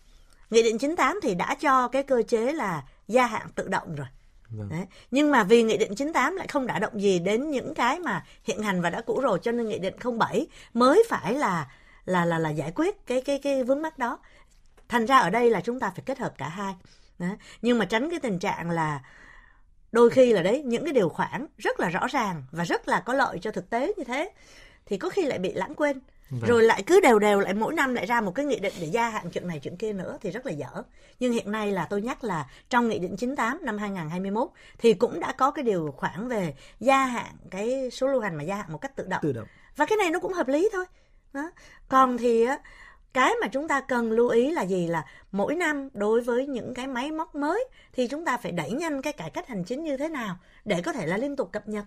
Nghị 0.50 0.64
định 0.64 0.78
98 0.78 1.20
thì 1.24 1.36
đã 1.36 1.56
cho 1.56 1.88
cái 1.88 2.04
cơ 2.04 2.24
chế 2.28 2.54
là 2.54 2.84
gia 3.08 3.26
hạn 3.26 3.48
tự 3.56 3.68
động 3.68 3.96
rồi. 3.96 4.08
Vâng. 4.50 4.70
Đấy. 4.70 4.86
Nhưng 5.12 5.32
mà 5.32 5.44
vì 5.44 5.64
Nghị 5.64 5.78
định 5.78 5.96
98 5.96 6.36
lại 6.36 6.48
không 6.48 6.68
đã 6.68 6.80
động 6.80 7.02
gì 7.02 7.20
đến 7.20 7.52
những 7.52 7.74
cái 7.74 8.00
mà 8.00 8.26
hiện 8.44 8.64
hành 8.64 8.82
và 8.82 8.90
đã 8.90 9.02
cũ 9.02 9.20
rồi 9.22 9.40
cho 9.42 9.52
nên 9.52 9.70
Nghị 9.70 9.80
định 9.80 9.96
07 10.20 10.48
mới 10.74 11.04
phải 11.10 11.34
là 11.34 11.68
là 12.06 12.26
là 12.26 12.40
là 12.40 12.50
giải 12.50 12.72
quyết 12.76 13.08
cái 13.08 13.22
cái 13.22 13.40
cái 13.44 13.64
vướng 13.64 13.82
mắc 13.82 13.98
đó. 13.98 14.20
Thành 14.90 15.06
ra 15.06 15.18
ở 15.18 15.30
đây 15.30 15.50
là 15.50 15.62
chúng 15.62 15.80
ta 15.80 15.90
phải 15.90 16.04
kết 16.06 16.20
hợp 16.20 16.34
cả 16.38 16.50
hai. 16.50 16.76
Đó. 17.20 17.28
Nhưng 17.62 17.80
mà 17.80 17.86
tránh 17.86 18.10
cái 18.10 18.20
tình 18.20 18.40
trạng 18.40 18.70
là 18.70 19.02
đôi 19.92 20.10
khi 20.10 20.34
là 20.34 20.42
đấy 20.42 20.64
những 20.66 20.84
cái 20.84 20.94
điều 20.94 21.10
khoản 21.10 21.48
rất 21.58 21.80
là 21.80 21.90
rõ 21.90 22.08
ràng 22.08 22.44
và 22.52 22.64
rất 22.64 22.88
là 22.88 23.00
có 23.00 23.14
lợi 23.14 23.40
cho 23.42 23.52
thực 23.52 23.70
tế 23.70 23.94
như 23.98 24.04
thế 24.04 24.32
thì 24.86 24.98
có 24.98 25.10
khi 25.10 25.26
lại 25.26 25.40
bị 25.40 25.54
lãng 25.54 25.76
quên. 25.76 26.00
Vâng. 26.32 26.50
rồi 26.50 26.64
lại 26.64 26.84
cứ 26.88 27.00
đều 27.00 27.20
đều 27.20 27.40
lại 27.40 27.54
mỗi 27.54 27.74
năm 27.74 27.94
lại 27.94 28.06
ra 28.06 28.22
một 28.22 28.36
cái 28.36 28.46
nghị 28.46 28.60
định 28.60 28.74
để 28.82 28.88
gia 28.88 29.10
hạn 29.10 29.30
chuyện 29.30 29.48
này 29.48 29.60
chuyện 29.60 29.78
kia 29.78 29.94
nữa 29.94 30.18
thì 30.22 30.32
rất 30.32 30.46
là 30.46 30.52
dở. 30.52 30.84
Nhưng 31.20 31.34
hiện 31.34 31.52
nay 31.52 31.72
là 31.72 31.88
tôi 31.90 32.02
nhắc 32.02 32.24
là 32.24 32.50
trong 32.70 32.90
nghị 32.90 33.00
định 33.00 33.16
98 33.18 33.60
năm 33.62 33.78
2021 33.78 34.50
thì 34.78 34.94
cũng 34.94 35.20
đã 35.20 35.32
có 35.32 35.52
cái 35.52 35.64
điều 35.64 35.94
khoản 35.98 36.28
về 36.28 36.54
gia 36.80 37.06
hạn 37.06 37.36
cái 37.50 37.90
số 37.92 38.08
lưu 38.08 38.22
hành 38.22 38.36
mà 38.36 38.44
gia 38.44 38.56
hạn 38.56 38.72
một 38.72 38.78
cách 38.78 38.96
tự 38.96 39.08
động. 39.08 39.20
Tự 39.24 39.32
động. 39.32 39.48
Và 39.76 39.86
cái 39.86 39.98
này 39.98 40.10
nó 40.12 40.20
cũng 40.20 40.34
hợp 40.34 40.48
lý 40.48 40.70
thôi. 40.74 40.86
Đó. 41.34 41.52
còn 41.90 42.18
thì 42.18 42.46
á 42.46 42.58
cái 43.14 43.34
mà 43.42 43.48
chúng 43.48 43.68
ta 43.68 43.82
cần 43.82 44.12
lưu 44.12 44.30
ý 44.30 44.52
là 44.52 44.62
gì? 44.62 44.88
Là 44.88 45.06
mỗi 45.32 45.56
năm 45.56 45.90
đối 45.94 46.22
với 46.22 46.48
những 46.48 46.74
cái 46.74 46.88
máy 46.88 47.12
móc 47.12 47.36
mới 47.36 47.66
thì 47.94 48.08
chúng 48.08 48.26
ta 48.26 48.38
phải 48.38 48.52
đẩy 48.52 48.72
nhanh 48.72 49.02
cái 49.02 49.14
cải 49.14 49.30
cách 49.30 49.48
hành 49.48 49.64
chính 49.64 49.84
như 49.84 49.98
thế 49.98 50.10
nào 50.10 50.38
để 50.66 50.82
có 50.82 50.94
thể 50.94 51.06
là 51.06 51.18
liên 51.18 51.36
tục 51.36 51.52
cập 51.52 51.68
nhật. 51.68 51.86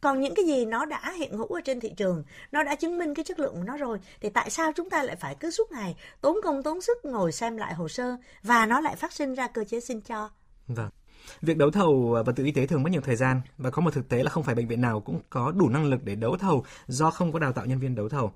Còn 0.00 0.20
những 0.20 0.34
cái 0.34 0.44
gì 0.44 0.64
nó 0.64 0.84
đã 0.84 1.12
hiện 1.18 1.32
hữu 1.32 1.46
ở 1.46 1.60
trên 1.60 1.80
thị 1.80 1.92
trường, 1.96 2.24
nó 2.52 2.62
đã 2.62 2.74
chứng 2.74 2.98
minh 2.98 3.14
cái 3.14 3.24
chất 3.24 3.38
lượng 3.38 3.54
của 3.54 3.62
nó 3.62 3.76
rồi, 3.76 3.98
thì 4.20 4.30
tại 4.30 4.50
sao 4.50 4.72
chúng 4.72 4.90
ta 4.90 5.02
lại 5.02 5.16
phải 5.16 5.34
cứ 5.40 5.50
suốt 5.50 5.72
ngày 5.72 5.96
tốn 6.20 6.36
công 6.44 6.62
tốn 6.62 6.80
sức 6.80 7.04
ngồi 7.04 7.32
xem 7.32 7.56
lại 7.56 7.74
hồ 7.74 7.88
sơ 7.88 8.16
và 8.42 8.66
nó 8.66 8.80
lại 8.80 8.96
phát 8.96 9.12
sinh 9.12 9.34
ra 9.34 9.48
cơ 9.48 9.64
chế 9.64 9.80
xin 9.80 10.00
cho? 10.00 10.30
Vâng. 10.68 10.90
Việc 11.42 11.56
đấu 11.56 11.70
thầu 11.70 12.14
à, 12.16 12.22
vật 12.22 12.32
tư 12.36 12.44
y 12.44 12.50
tế 12.50 12.66
thường 12.66 12.82
mất 12.82 12.90
nhiều 12.90 13.00
thời 13.00 13.16
gian 13.16 13.40
và 13.58 13.70
có 13.70 13.82
một 13.82 13.94
thực 13.94 14.08
tế 14.08 14.22
là 14.22 14.30
không 14.30 14.42
phải 14.42 14.54
bệnh 14.54 14.68
viện 14.68 14.80
nào 14.80 15.00
cũng 15.00 15.20
có 15.30 15.52
đủ 15.56 15.68
năng 15.68 15.84
lực 15.84 16.04
để 16.04 16.14
đấu 16.14 16.36
thầu 16.36 16.64
do 16.86 17.10
không 17.10 17.32
có 17.32 17.38
đào 17.38 17.52
tạo 17.52 17.66
nhân 17.66 17.78
viên 17.78 17.94
đấu 17.94 18.08
thầu. 18.08 18.32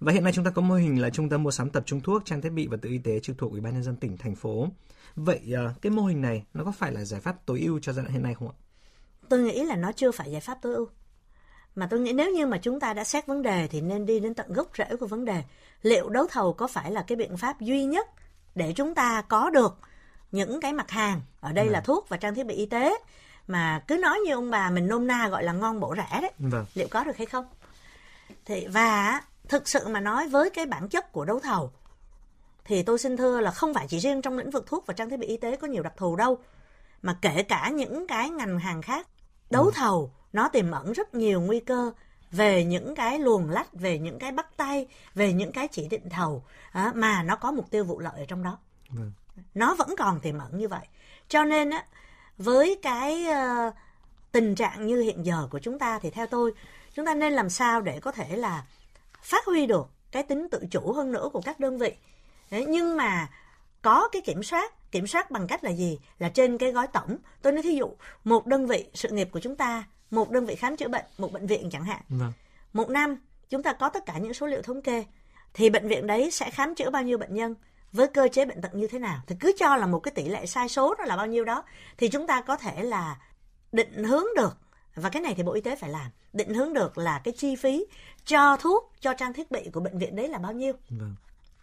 Và 0.00 0.12
hiện 0.12 0.24
nay 0.24 0.32
chúng 0.32 0.44
ta 0.44 0.50
có 0.50 0.62
mô 0.62 0.74
hình 0.74 1.02
là 1.02 1.10
trung 1.10 1.28
tâm 1.28 1.42
mua 1.42 1.50
sắm 1.50 1.70
tập 1.70 1.82
trung 1.86 2.00
thuốc, 2.00 2.22
trang 2.24 2.40
thiết 2.40 2.50
bị 2.50 2.66
vật 2.66 2.78
tư 2.82 2.88
y 2.88 2.98
tế 2.98 3.20
trực 3.20 3.38
thuộc 3.38 3.52
Ủy 3.52 3.60
ban 3.60 3.72
nhân 3.74 3.82
dân 3.82 3.96
tỉnh 3.96 4.16
thành 4.16 4.34
phố. 4.34 4.68
Vậy 5.16 5.40
à, 5.54 5.74
cái 5.82 5.92
mô 5.92 6.02
hình 6.02 6.22
này 6.22 6.44
nó 6.54 6.64
có 6.64 6.72
phải 6.72 6.92
là 6.92 7.04
giải 7.04 7.20
pháp 7.20 7.46
tối 7.46 7.60
ưu 7.60 7.78
cho 7.78 7.92
giai 7.92 8.04
đoạn 8.04 8.12
hiện 8.12 8.22
nay 8.22 8.34
không 8.34 8.48
ạ? 8.48 8.54
tôi 9.28 9.42
nghĩ 9.42 9.64
là 9.64 9.76
nó 9.76 9.92
chưa 9.92 10.10
phải 10.10 10.30
giải 10.30 10.40
pháp 10.40 10.58
tối 10.62 10.74
ưu 10.74 10.88
mà 11.74 11.86
tôi 11.90 12.00
nghĩ 12.00 12.12
nếu 12.12 12.30
như 12.30 12.46
mà 12.46 12.58
chúng 12.58 12.80
ta 12.80 12.94
đã 12.94 13.04
xét 13.04 13.26
vấn 13.26 13.42
đề 13.42 13.68
thì 13.70 13.80
nên 13.80 14.06
đi 14.06 14.20
đến 14.20 14.34
tận 14.34 14.52
gốc 14.52 14.70
rễ 14.78 14.96
của 15.00 15.06
vấn 15.06 15.24
đề 15.24 15.42
liệu 15.82 16.08
đấu 16.08 16.26
thầu 16.30 16.52
có 16.52 16.66
phải 16.66 16.92
là 16.92 17.04
cái 17.06 17.16
biện 17.16 17.36
pháp 17.36 17.60
duy 17.60 17.84
nhất 17.84 18.08
để 18.54 18.72
chúng 18.76 18.94
ta 18.94 19.22
có 19.28 19.50
được 19.50 19.78
những 20.34 20.60
cái 20.60 20.72
mặt 20.72 20.90
hàng. 20.90 21.20
Ở 21.40 21.52
đây 21.52 21.68
là 21.68 21.80
thuốc 21.80 22.08
và 22.08 22.16
trang 22.16 22.34
thiết 22.34 22.46
bị 22.46 22.54
y 22.54 22.66
tế. 22.66 22.98
Mà 23.46 23.82
cứ 23.88 23.96
nói 23.96 24.18
như 24.26 24.32
ông 24.32 24.50
bà 24.50 24.70
mình 24.70 24.88
nôm 24.88 25.06
na 25.06 25.28
gọi 25.28 25.44
là 25.44 25.52
ngon 25.52 25.80
bổ 25.80 25.94
rẻ 25.96 26.20
đấy. 26.20 26.32
Vâng. 26.38 26.66
liệu 26.74 26.88
có 26.90 27.04
được 27.04 27.16
hay 27.16 27.26
không? 27.26 27.46
Thì 28.44 28.66
và 28.66 29.22
thực 29.48 29.68
sự 29.68 29.88
mà 29.88 30.00
nói 30.00 30.28
với 30.28 30.50
cái 30.50 30.66
bản 30.66 30.88
chất 30.88 31.12
của 31.12 31.24
đấu 31.24 31.40
thầu 31.40 31.72
thì 32.64 32.82
tôi 32.82 32.98
xin 32.98 33.16
thưa 33.16 33.40
là 33.40 33.50
không 33.50 33.74
phải 33.74 33.86
chỉ 33.88 33.98
riêng 33.98 34.22
trong 34.22 34.38
lĩnh 34.38 34.50
vực 34.50 34.66
thuốc 34.66 34.86
và 34.86 34.94
trang 34.94 35.10
thiết 35.10 35.16
bị 35.16 35.26
y 35.26 35.36
tế 35.36 35.56
có 35.56 35.66
nhiều 35.66 35.82
đặc 35.82 35.92
thù 35.96 36.16
đâu 36.16 36.38
mà 37.02 37.18
kể 37.22 37.42
cả 37.42 37.70
những 37.74 38.06
cái 38.06 38.30
ngành 38.30 38.58
hàng 38.58 38.82
khác 38.82 39.06
đấu 39.50 39.70
thầu 39.70 40.12
nó 40.32 40.48
tiềm 40.48 40.70
ẩn 40.70 40.92
rất 40.92 41.14
nhiều 41.14 41.40
nguy 41.40 41.60
cơ 41.60 41.92
về 42.30 42.64
những 42.64 42.94
cái 42.94 43.18
luồn 43.18 43.50
lách 43.50 43.72
về 43.72 43.98
những 43.98 44.18
cái 44.18 44.32
bắt 44.32 44.56
tay 44.56 44.86
về 45.14 45.32
những 45.32 45.52
cái 45.52 45.68
chỉ 45.68 45.88
định 45.88 46.08
thầu 46.10 46.44
mà 46.94 47.22
nó 47.22 47.36
có 47.36 47.52
mục 47.52 47.70
tiêu 47.70 47.84
vụ 47.84 48.00
lợi 48.00 48.20
ở 48.20 48.24
trong 48.28 48.42
đó. 48.42 48.58
Vâng. 48.88 49.12
Nó 49.54 49.74
vẫn 49.74 49.94
còn 49.98 50.20
tiềm 50.20 50.38
ẩn 50.38 50.58
như 50.58 50.68
vậy. 50.68 50.86
Cho 51.28 51.44
nên 51.44 51.70
á 51.70 51.84
với 52.38 52.78
cái 52.82 53.26
ờ, 53.26 53.70
tình 54.32 54.54
trạng 54.54 54.86
như 54.86 55.00
hiện 55.00 55.26
giờ 55.26 55.48
của 55.50 55.58
chúng 55.58 55.78
ta 55.78 55.98
thì 55.98 56.10
theo 56.10 56.26
tôi 56.26 56.52
chúng 56.94 57.06
ta 57.06 57.14
nên 57.14 57.32
làm 57.32 57.50
sao 57.50 57.80
để 57.80 58.00
có 58.00 58.12
thể 58.12 58.36
là 58.36 58.64
phát 59.22 59.44
huy 59.44 59.66
được 59.66 59.90
cái 60.12 60.22
tính 60.22 60.48
tự 60.50 60.64
chủ 60.70 60.92
hơn 60.92 61.12
nữa 61.12 61.28
của 61.32 61.40
các 61.40 61.60
đơn 61.60 61.78
vị. 61.78 61.92
Đấy, 62.50 62.66
nhưng 62.68 62.96
mà 62.96 63.28
có 63.82 64.08
cái 64.12 64.22
kiểm 64.22 64.42
soát 64.42 64.90
kiểm 64.90 65.06
soát 65.06 65.30
bằng 65.30 65.46
cách 65.46 65.64
là 65.64 65.70
gì? 65.70 65.98
Là 66.18 66.28
trên 66.28 66.58
cái 66.58 66.72
gói 66.72 66.86
tổng. 66.86 67.16
Tôi 67.42 67.52
nói 67.52 67.62
thí 67.62 67.74
dụ 67.74 67.96
một 68.24 68.46
đơn 68.46 68.66
vị 68.66 68.86
sự 68.94 69.08
nghiệp 69.08 69.28
của 69.32 69.40
chúng 69.40 69.56
ta 69.56 69.84
một 70.10 70.30
đơn 70.30 70.46
vị 70.46 70.54
khám 70.54 70.76
chữa 70.76 70.88
bệnh 70.88 71.04
một 71.18 71.32
bệnh 71.32 71.46
viện 71.46 71.70
chẳng 71.70 71.84
hạn. 71.84 72.00
Vâng. 72.08 72.32
một 72.72 72.88
năm 72.88 73.16
chúng 73.50 73.62
ta 73.62 73.72
có 73.72 73.88
tất 73.88 74.06
cả 74.06 74.18
những 74.18 74.34
số 74.34 74.46
liệu 74.46 74.62
thống 74.62 74.82
kê 74.82 75.04
thì 75.54 75.70
bệnh 75.70 75.88
viện 75.88 76.06
đấy 76.06 76.30
sẽ 76.30 76.50
khám 76.50 76.74
chữa 76.74 76.90
bao 76.90 77.02
nhiêu 77.02 77.18
bệnh 77.18 77.34
nhân 77.34 77.54
với 77.94 78.06
cơ 78.06 78.28
chế 78.32 78.44
bệnh 78.44 78.60
tật 78.60 78.74
như 78.74 78.86
thế 78.86 78.98
nào 78.98 79.20
thì 79.26 79.36
cứ 79.40 79.52
cho 79.58 79.76
là 79.76 79.86
một 79.86 79.98
cái 79.98 80.12
tỷ 80.14 80.28
lệ 80.28 80.46
sai 80.46 80.68
số 80.68 80.94
đó 80.94 81.04
là 81.04 81.16
bao 81.16 81.26
nhiêu 81.26 81.44
đó 81.44 81.64
thì 81.96 82.08
chúng 82.08 82.26
ta 82.26 82.40
có 82.40 82.56
thể 82.56 82.82
là 82.82 83.16
định 83.72 84.04
hướng 84.04 84.24
được 84.36 84.58
và 84.94 85.10
cái 85.10 85.22
này 85.22 85.34
thì 85.36 85.42
bộ 85.42 85.52
y 85.52 85.60
tế 85.60 85.76
phải 85.76 85.90
làm 85.90 86.10
định 86.32 86.54
hướng 86.54 86.72
được 86.72 86.98
là 86.98 87.20
cái 87.24 87.34
chi 87.36 87.56
phí 87.56 87.86
cho 88.24 88.56
thuốc 88.56 88.92
cho 89.00 89.14
trang 89.14 89.32
thiết 89.32 89.50
bị 89.50 89.70
của 89.72 89.80
bệnh 89.80 89.98
viện 89.98 90.16
đấy 90.16 90.28
là 90.28 90.38
bao 90.38 90.52
nhiêu. 90.52 90.72
Vâng. 90.90 91.14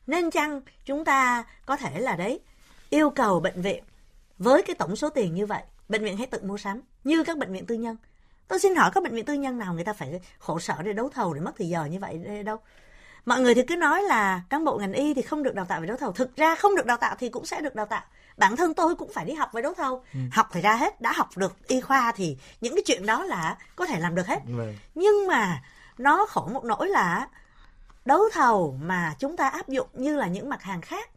nên 0.08 0.32
chăng 0.32 0.62
chúng 0.86 1.06
ta 1.06 1.44
có 1.66 1.78
thể 1.78 2.00
là 2.00 2.16
đấy 2.16 2.40
yêu 2.90 3.10
cầu 3.10 3.40
bệnh 3.40 3.62
viện 3.62 3.84
với 4.38 4.64
cái 4.64 4.76
tổng 4.76 4.96
số 4.96 5.10
tiền 5.10 5.34
như 5.34 5.46
vậy 5.46 5.64
bệnh 5.90 6.04
viện 6.04 6.18
hãy 6.18 6.28
tự 6.28 6.40
mua 6.44 6.58
sắm 6.58 6.82
như 7.04 7.24
các 7.24 7.38
bệnh 7.38 7.54
viện 7.54 7.66
tư 7.66 7.76
nhân. 7.76 7.98
Tôi 8.48 8.60
xin 8.60 8.76
hỏi 8.76 8.92
các 8.94 9.04
bệnh 9.04 9.16
viện 9.16 9.26
tư 9.26 9.34
nhân 9.34 9.58
nào 9.58 9.74
người 9.74 9.84
ta 9.84 9.94
phải 9.94 10.20
khổ 10.40 10.60
sở 10.60 10.76
để 10.84 10.94
đấu 10.94 11.10
thầu 11.10 11.34
để 11.34 11.42
mất 11.42 11.52
thời 11.58 11.70
giờ 11.70 11.86
như 11.86 12.00
vậy 12.00 12.44
đâu 12.46 12.58
mọi 13.26 13.42
người 13.42 13.56
thì 13.56 13.62
cứ 13.68 13.76
nói 13.76 14.04
là 14.04 14.42
cán 14.50 14.66
bộ 14.66 14.78
ngành 14.78 14.94
y 14.94 15.14
thì 15.14 15.22
không 15.22 15.44
được 15.44 15.56
đào 15.56 15.66
tạo 15.66 15.82
về 15.82 15.88
đấu 15.88 15.98
thầu. 15.98 16.12
Thực 16.12 16.36
ra 16.36 16.56
không 16.56 16.76
được 16.76 16.86
đào 16.86 16.98
tạo 16.98 17.16
thì 17.20 17.30
cũng 17.30 17.46
sẽ 17.46 17.62
được 17.62 17.76
đào 17.76 17.86
tạo. 17.86 18.02
Bản 18.38 18.56
thân 18.56 18.74
tôi 18.74 18.96
cũng 18.96 19.12
phải 19.14 19.26
đi 19.26 19.34
học 19.34 19.50
về 19.54 19.62
đấu 19.62 19.74
thầu. 19.74 20.04
Học 20.32 20.50
thì 20.52 20.62
ra 20.62 20.76
hết 20.76 21.02
đã 21.02 21.12
học 21.12 21.30
được 21.38 21.68
y 21.68 21.82
khoa 21.82 22.12
thì 22.16 22.38
những 22.62 22.76
cái 22.76 22.84
chuyện 22.86 23.06
đó 23.06 23.24
là 23.24 23.58
có 23.76 23.86
thể 23.86 24.00
làm 24.00 24.16
được 24.16 24.28
hết. 24.28 24.40
Vâng. 24.46 24.76
nhưng 24.96 25.28
mà 25.28 25.62
nó 25.98 26.26
khổ 26.30 26.50
một 26.54 26.66
nỗi 26.66 26.88
là 26.90 27.28
đấu 28.06 28.24
thầu 28.34 28.78
mà 28.82 29.16
chúng 29.20 29.38
ta 29.38 29.50
áp 29.50 29.68
dụng 29.68 29.88
như 29.94 30.18
là 30.18 30.28
những 30.28 30.50
mặt 30.50 30.62
hàng 30.62 30.82
khác 30.82 31.10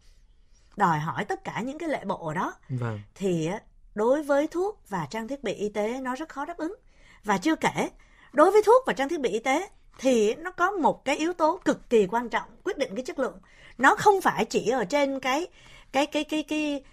đòi 0.75 0.99
hỏi 0.99 1.25
tất 1.25 1.43
cả 1.43 1.61
những 1.61 1.77
cái 1.77 1.89
lệ 1.89 2.05
bộ 2.05 2.33
đó 2.33 2.53
Vâng. 2.69 2.99
thì 3.15 3.49
đối 3.95 4.23
với 4.23 4.47
thuốc 4.47 4.81
và 4.89 5.07
trang 5.09 5.27
thiết 5.27 5.43
bị 5.43 5.53
y 5.53 5.69
tế 5.69 5.99
nó 6.01 6.15
rất 6.15 6.29
khó 6.29 6.45
đáp 6.45 6.57
ứng. 6.57 6.75
Và 7.23 7.37
chưa 7.37 7.55
kể 7.55 7.89
đối 8.33 8.51
với 8.51 8.63
thuốc 8.65 8.83
và 8.87 8.93
trang 8.93 9.09
thiết 9.09 9.19
bị 9.19 9.29
y 9.29 9.39
tế 9.39 9.69
thì 9.99 10.35
nó 10.35 10.51
có 10.51 10.71
một 10.71 11.05
cái 11.05 11.17
yếu 11.17 11.33
tố 11.33 11.59
cực 11.65 11.89
kỳ 11.89 12.07
quan 12.07 12.29
trọng 12.29 12.49
quyết 12.63 12.77
định 12.77 12.95
cái 12.95 13.05
chất 13.05 13.19
lượng. 13.19 13.39
Nó 13.77 13.95
không 13.95 14.21
phải 14.21 14.45
chỉ 14.45 14.69
ở 14.69 14.85
trên 14.85 15.19
cái 15.19 15.47
cái 15.91 16.05
cái 16.05 16.23
cái 16.23 16.43
cái 16.43 16.83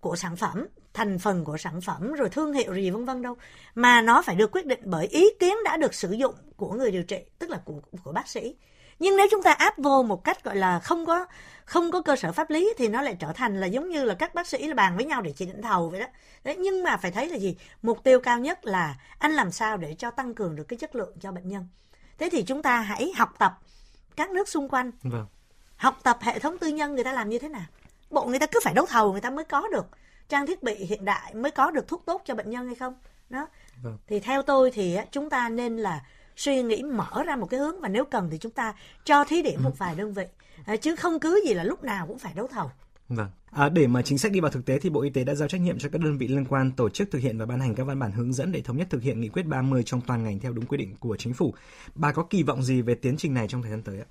của 0.00 0.16
sản 0.16 0.36
phẩm, 0.36 0.66
thành 0.94 1.18
phần 1.18 1.44
của 1.44 1.56
sản 1.56 1.80
phẩm 1.80 2.12
rồi 2.12 2.28
thương 2.28 2.52
hiệu 2.52 2.74
gì 2.74 2.90
vân 2.90 3.04
vân 3.04 3.22
đâu, 3.22 3.36
mà 3.74 4.00
nó 4.00 4.22
phải 4.22 4.36
được 4.36 4.52
quyết 4.52 4.66
định 4.66 4.80
bởi 4.84 5.06
ý 5.06 5.28
kiến 5.40 5.54
đã 5.64 5.76
được 5.76 5.94
sử 5.94 6.12
dụng 6.12 6.34
của 6.56 6.72
người 6.72 6.90
điều 6.90 7.02
trị, 7.02 7.18
tức 7.38 7.50
là 7.50 7.60
của 7.64 7.80
của 8.04 8.12
bác 8.12 8.28
sĩ. 8.28 8.54
Nhưng 8.98 9.16
nếu 9.16 9.26
chúng 9.30 9.42
ta 9.42 9.52
áp 9.52 9.78
vô 9.78 10.02
một 10.02 10.24
cách 10.24 10.44
gọi 10.44 10.56
là 10.56 10.78
không 10.78 11.06
có 11.06 11.26
không 11.64 11.90
có 11.90 12.02
cơ 12.02 12.16
sở 12.16 12.32
pháp 12.32 12.50
lý 12.50 12.74
thì 12.78 12.88
nó 12.88 13.02
lại 13.02 13.16
trở 13.18 13.32
thành 13.32 13.60
là 13.60 13.66
giống 13.66 13.88
như 13.88 14.04
là 14.04 14.14
các 14.14 14.34
bác 14.34 14.46
sĩ 14.46 14.68
là 14.68 14.74
bàn 14.74 14.96
với 14.96 15.04
nhau 15.04 15.22
để 15.22 15.32
chỉ 15.36 15.46
định 15.46 15.62
thầu 15.62 15.88
vậy 15.88 16.00
đó. 16.00 16.06
Đấy, 16.44 16.56
nhưng 16.58 16.82
mà 16.82 16.96
phải 16.96 17.10
thấy 17.10 17.28
là 17.28 17.36
gì? 17.36 17.56
Mục 17.82 18.04
tiêu 18.04 18.20
cao 18.20 18.38
nhất 18.38 18.64
là 18.64 18.96
anh 19.18 19.32
làm 19.32 19.50
sao 19.52 19.76
để 19.76 19.94
cho 19.98 20.10
tăng 20.10 20.34
cường 20.34 20.56
được 20.56 20.64
cái 20.64 20.76
chất 20.78 20.96
lượng 20.96 21.16
cho 21.20 21.32
bệnh 21.32 21.48
nhân 21.48 21.68
thế 22.18 22.28
thì 22.32 22.42
chúng 22.42 22.62
ta 22.62 22.80
hãy 22.80 23.12
học 23.16 23.34
tập 23.38 23.58
các 24.16 24.30
nước 24.30 24.48
xung 24.48 24.68
quanh. 24.68 24.90
Vâng. 25.02 25.26
học 25.76 25.98
tập 26.02 26.18
hệ 26.20 26.38
thống 26.38 26.58
tư 26.58 26.68
nhân 26.68 26.94
người 26.94 27.04
ta 27.04 27.12
làm 27.12 27.28
như 27.28 27.38
thế 27.38 27.48
nào? 27.48 27.66
Bộ 28.10 28.24
người 28.24 28.38
ta 28.38 28.46
cứ 28.46 28.60
phải 28.64 28.74
đấu 28.74 28.86
thầu 28.86 29.12
người 29.12 29.20
ta 29.20 29.30
mới 29.30 29.44
có 29.44 29.68
được 29.68 29.86
trang 30.28 30.46
thiết 30.46 30.62
bị 30.62 30.74
hiện 30.74 31.04
đại 31.04 31.34
mới 31.34 31.50
có 31.50 31.70
được 31.70 31.88
thuốc 31.88 32.02
tốt 32.06 32.22
cho 32.24 32.34
bệnh 32.34 32.50
nhân 32.50 32.66
hay 32.66 32.74
không? 32.74 32.94
Đó. 33.30 33.48
Vâng. 33.82 33.98
thì 34.06 34.20
theo 34.20 34.42
tôi 34.42 34.70
thì 34.70 34.98
chúng 35.10 35.30
ta 35.30 35.48
nên 35.48 35.76
là 35.76 36.04
suy 36.36 36.62
nghĩ 36.62 36.82
mở 36.82 37.22
ra 37.26 37.36
một 37.36 37.46
cái 37.50 37.60
hướng 37.60 37.80
và 37.80 37.88
nếu 37.88 38.04
cần 38.04 38.28
thì 38.30 38.38
chúng 38.38 38.52
ta 38.52 38.74
cho 39.04 39.24
thí 39.24 39.42
điểm 39.42 39.62
một 39.62 39.78
vài 39.78 39.94
đơn 39.94 40.12
vị. 40.12 40.24
À, 40.66 40.76
chứ 40.76 40.96
không 40.96 41.20
cứ 41.20 41.40
gì 41.46 41.54
là 41.54 41.64
lúc 41.64 41.84
nào 41.84 42.06
cũng 42.06 42.18
phải 42.18 42.32
đấu 42.34 42.46
thầu 42.46 42.70
Vâng. 43.08 43.28
À, 43.50 43.68
để 43.68 43.86
mà 43.86 44.02
chính 44.02 44.18
sách 44.18 44.32
đi 44.32 44.40
vào 44.40 44.50
thực 44.50 44.66
tế 44.66 44.78
thì 44.78 44.90
Bộ 44.90 45.02
Y 45.02 45.10
tế 45.10 45.24
đã 45.24 45.34
giao 45.34 45.48
trách 45.48 45.60
nhiệm 45.60 45.78
cho 45.78 45.88
các 45.92 46.00
đơn 46.00 46.18
vị 46.18 46.28
liên 46.28 46.44
quan 46.44 46.72
tổ 46.72 46.88
chức 46.88 47.10
thực 47.10 47.18
hiện 47.18 47.38
và 47.38 47.46
ban 47.46 47.60
hành 47.60 47.74
các 47.74 47.84
văn 47.84 47.98
bản 47.98 48.12
hướng 48.12 48.32
dẫn 48.32 48.52
để 48.52 48.60
thống 48.60 48.76
nhất 48.76 48.86
thực 48.90 49.02
hiện 49.02 49.20
nghị 49.20 49.28
quyết 49.28 49.46
30 49.46 49.82
trong 49.86 50.00
toàn 50.00 50.24
ngành 50.24 50.38
theo 50.38 50.52
đúng 50.52 50.66
quy 50.66 50.76
định 50.76 50.94
của 51.00 51.16
chính 51.16 51.34
phủ. 51.34 51.54
Bà 51.94 52.12
có 52.12 52.26
kỳ 52.30 52.42
vọng 52.42 52.62
gì 52.62 52.82
về 52.82 52.94
tiến 52.94 53.16
trình 53.16 53.34
này 53.34 53.48
trong 53.48 53.62
thời 53.62 53.70
gian 53.70 53.82
tới 53.82 53.98
ạ? 53.98 54.06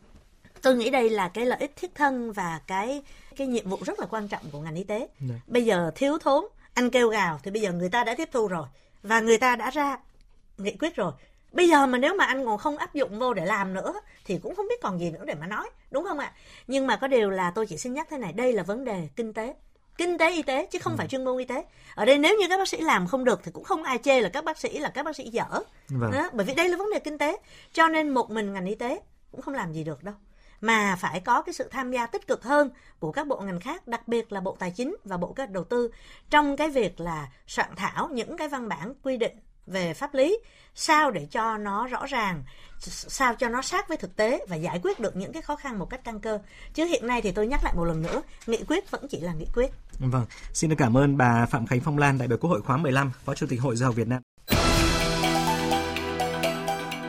Tôi 0.62 0.76
nghĩ 0.76 0.90
đây 0.90 1.10
là 1.10 1.30
cái 1.30 1.46
lợi 1.46 1.60
ích 1.60 1.74
thiết 1.76 1.96
thân 1.96 2.32
và 2.32 2.62
cái 2.68 3.02
cái 3.36 3.48
nhiệm 3.48 3.70
vụ 3.70 3.78
rất 3.86 4.00
là 4.00 4.06
quan 4.06 4.28
trọng 4.28 4.44
của 4.52 4.60
ngành 4.60 4.76
y 4.76 4.84
tế. 4.84 5.00
Đấy. 5.00 5.10
Dạ. 5.20 5.36
Bây 5.48 5.66
giờ 5.66 5.92
thiếu 5.96 6.18
thốn, 6.18 6.46
anh 6.74 6.90
kêu 6.90 7.10
gào 7.10 7.40
thì 7.44 7.52
bây 7.52 7.62
giờ 7.62 7.72
người 7.72 7.90
ta 7.90 8.04
đã 8.04 8.16
tiếp 8.18 8.30
thu 8.32 8.48
rồi 8.48 8.68
và 9.04 9.20
người 9.20 9.38
ta 9.38 9.56
đã 9.56 9.70
ra 9.70 9.98
nghị 10.58 10.72
quyết 10.72 10.96
rồi 10.96 11.12
bây 11.52 11.70
giờ 11.70 11.86
mà 11.86 11.98
nếu 11.98 12.16
mà 12.16 12.26
anh 12.26 12.46
còn 12.46 12.58
không 12.58 12.78
áp 12.78 12.94
dụng 12.94 13.20
vô 13.20 13.34
để 13.34 13.46
làm 13.46 13.74
nữa 13.74 13.94
thì 14.26 14.40
cũng 14.44 14.56
không 14.56 14.68
biết 14.68 14.82
còn 14.82 15.00
gì 15.00 15.12
nữa 15.12 15.24
để 15.26 15.34
mà 15.34 15.48
nói 15.48 15.70
đúng 15.92 16.04
không 16.04 16.20
ạ? 16.20 16.34
Nhưng 16.68 16.88
mà 16.88 16.96
có 16.96 17.08
điều 17.08 17.30
là 17.30 17.52
tôi 17.52 17.66
chỉ 17.66 17.78
xin 17.78 17.94
nhắc 17.94 18.08
thế 18.10 18.18
này 18.18 18.34
đây 18.34 18.54
là 18.54 18.64
vấn 18.64 18.86
đề 18.86 19.10
kinh 19.16 19.34
tế. 19.34 19.56
Kinh 19.98 20.18
tế 20.18 20.32
y 20.32 20.44
tế 20.44 20.66
chứ 20.66 20.80
không 20.80 20.94
ừ. 20.94 20.98
phải 20.98 21.08
chuyên 21.08 21.26
môn 21.26 21.38
y 21.38 21.46
tế. 21.46 21.66
Ở 21.96 22.06
đây 22.06 22.18
nếu 22.18 22.38
như 22.38 22.46
các 22.50 22.58
bác 22.58 22.68
sĩ 22.68 22.78
làm 22.82 23.08
không 23.08 23.24
được 23.24 23.40
thì 23.44 23.52
cũng 23.52 23.64
không 23.64 23.84
ai 23.84 23.98
chê 23.98 24.22
là 24.22 24.30
các 24.30 24.44
bác 24.44 24.58
sĩ 24.58 24.78
là 24.80 24.90
các 24.90 25.04
bác 25.04 25.16
sĩ 25.16 25.30
dở. 25.30 25.46
Vâng. 25.90 26.12
đó, 26.12 26.30
bởi 26.34 26.46
vì 26.46 26.54
đây 26.54 26.70
là 26.70 26.78
vấn 26.78 26.92
đề 26.94 27.00
kinh 27.00 27.18
tế. 27.18 27.38
Cho 27.74 27.88
nên 27.88 28.10
một 28.10 28.32
mình 28.32 28.54
ngành 28.54 28.66
y 28.66 28.76
tế 28.76 29.00
cũng 29.32 29.42
không 29.42 29.54
làm 29.54 29.74
gì 29.74 29.84
được 29.84 30.04
đâu. 30.04 30.16
Mà 30.62 30.96
phải 31.00 31.20
có 31.20 31.42
cái 31.42 31.54
sự 31.54 31.68
tham 31.72 31.92
gia 31.92 32.06
tích 32.06 32.28
cực 32.28 32.44
hơn 32.44 32.70
của 33.00 33.12
các 33.12 33.28
bộ 33.28 33.42
ngành 33.42 33.60
khác, 33.60 33.88
đặc 33.88 34.08
biệt 34.08 34.32
là 34.32 34.40
Bộ 34.40 34.56
Tài 34.60 34.72
chính 34.72 34.96
và 35.04 35.18
Bộ 35.18 35.34
Kế 35.34 35.44
hoạch 35.44 35.52
Đầu 35.52 35.64
tư 35.64 35.92
trong 36.30 36.58
cái 36.58 36.70
việc 36.70 37.00
là 37.00 37.28
soạn 37.48 37.70
thảo 37.76 38.10
những 38.12 38.38
cái 38.38 38.50
văn 38.50 38.68
bản 38.68 38.94
quy 39.04 39.18
định 39.18 39.38
về 39.68 39.94
pháp 39.94 40.14
lý 40.14 40.40
sao 40.76 41.12
để 41.12 41.28
cho 41.32 41.58
nó 41.58 41.88
rõ 41.88 42.06
ràng 42.06 42.44
sao 42.80 43.36
cho 43.36 43.50
nó 43.50 43.62
sát 43.62 43.88
với 43.88 43.98
thực 43.98 44.16
tế 44.16 44.46
và 44.48 44.56
giải 44.56 44.80
quyết 44.84 45.00
được 45.00 45.16
những 45.16 45.34
cái 45.34 45.42
khó 45.42 45.56
khăn 45.56 45.80
một 45.80 45.90
cách 45.90 46.02
căn 46.04 46.20
cơ. 46.20 46.40
Chứ 46.74 46.86
hiện 46.86 47.08
nay 47.08 47.22
thì 47.22 47.32
tôi 47.32 47.48
nhắc 47.48 47.64
lại 47.64 47.74
một 47.76 47.86
lần 47.86 48.02
nữa 48.02 48.22
nghị 48.48 48.64
quyết 48.68 48.92
vẫn 48.92 49.08
chỉ 49.10 49.20
là 49.20 49.34
nghị 49.34 49.48
quyết. 49.54 49.72
Vâng 50.00 50.26
xin 50.54 50.70
được 50.70 50.76
cảm 50.80 50.98
ơn 50.98 51.18
bà 51.18 51.46
Phạm 51.46 51.68
Khánh 51.68 51.82
Phong 51.82 51.98
Lan 51.98 52.18
đại 52.18 52.28
biểu 52.28 52.38
Quốc 52.38 52.50
hội 52.50 52.62
khóa 52.62 52.78
15 52.78 53.12
phó 53.26 53.34
chủ 53.34 53.48
tịch 53.50 53.62
Hội 53.62 53.76
Giáo 53.76 53.92
Việt 53.92 54.08
Nam. 54.08 54.22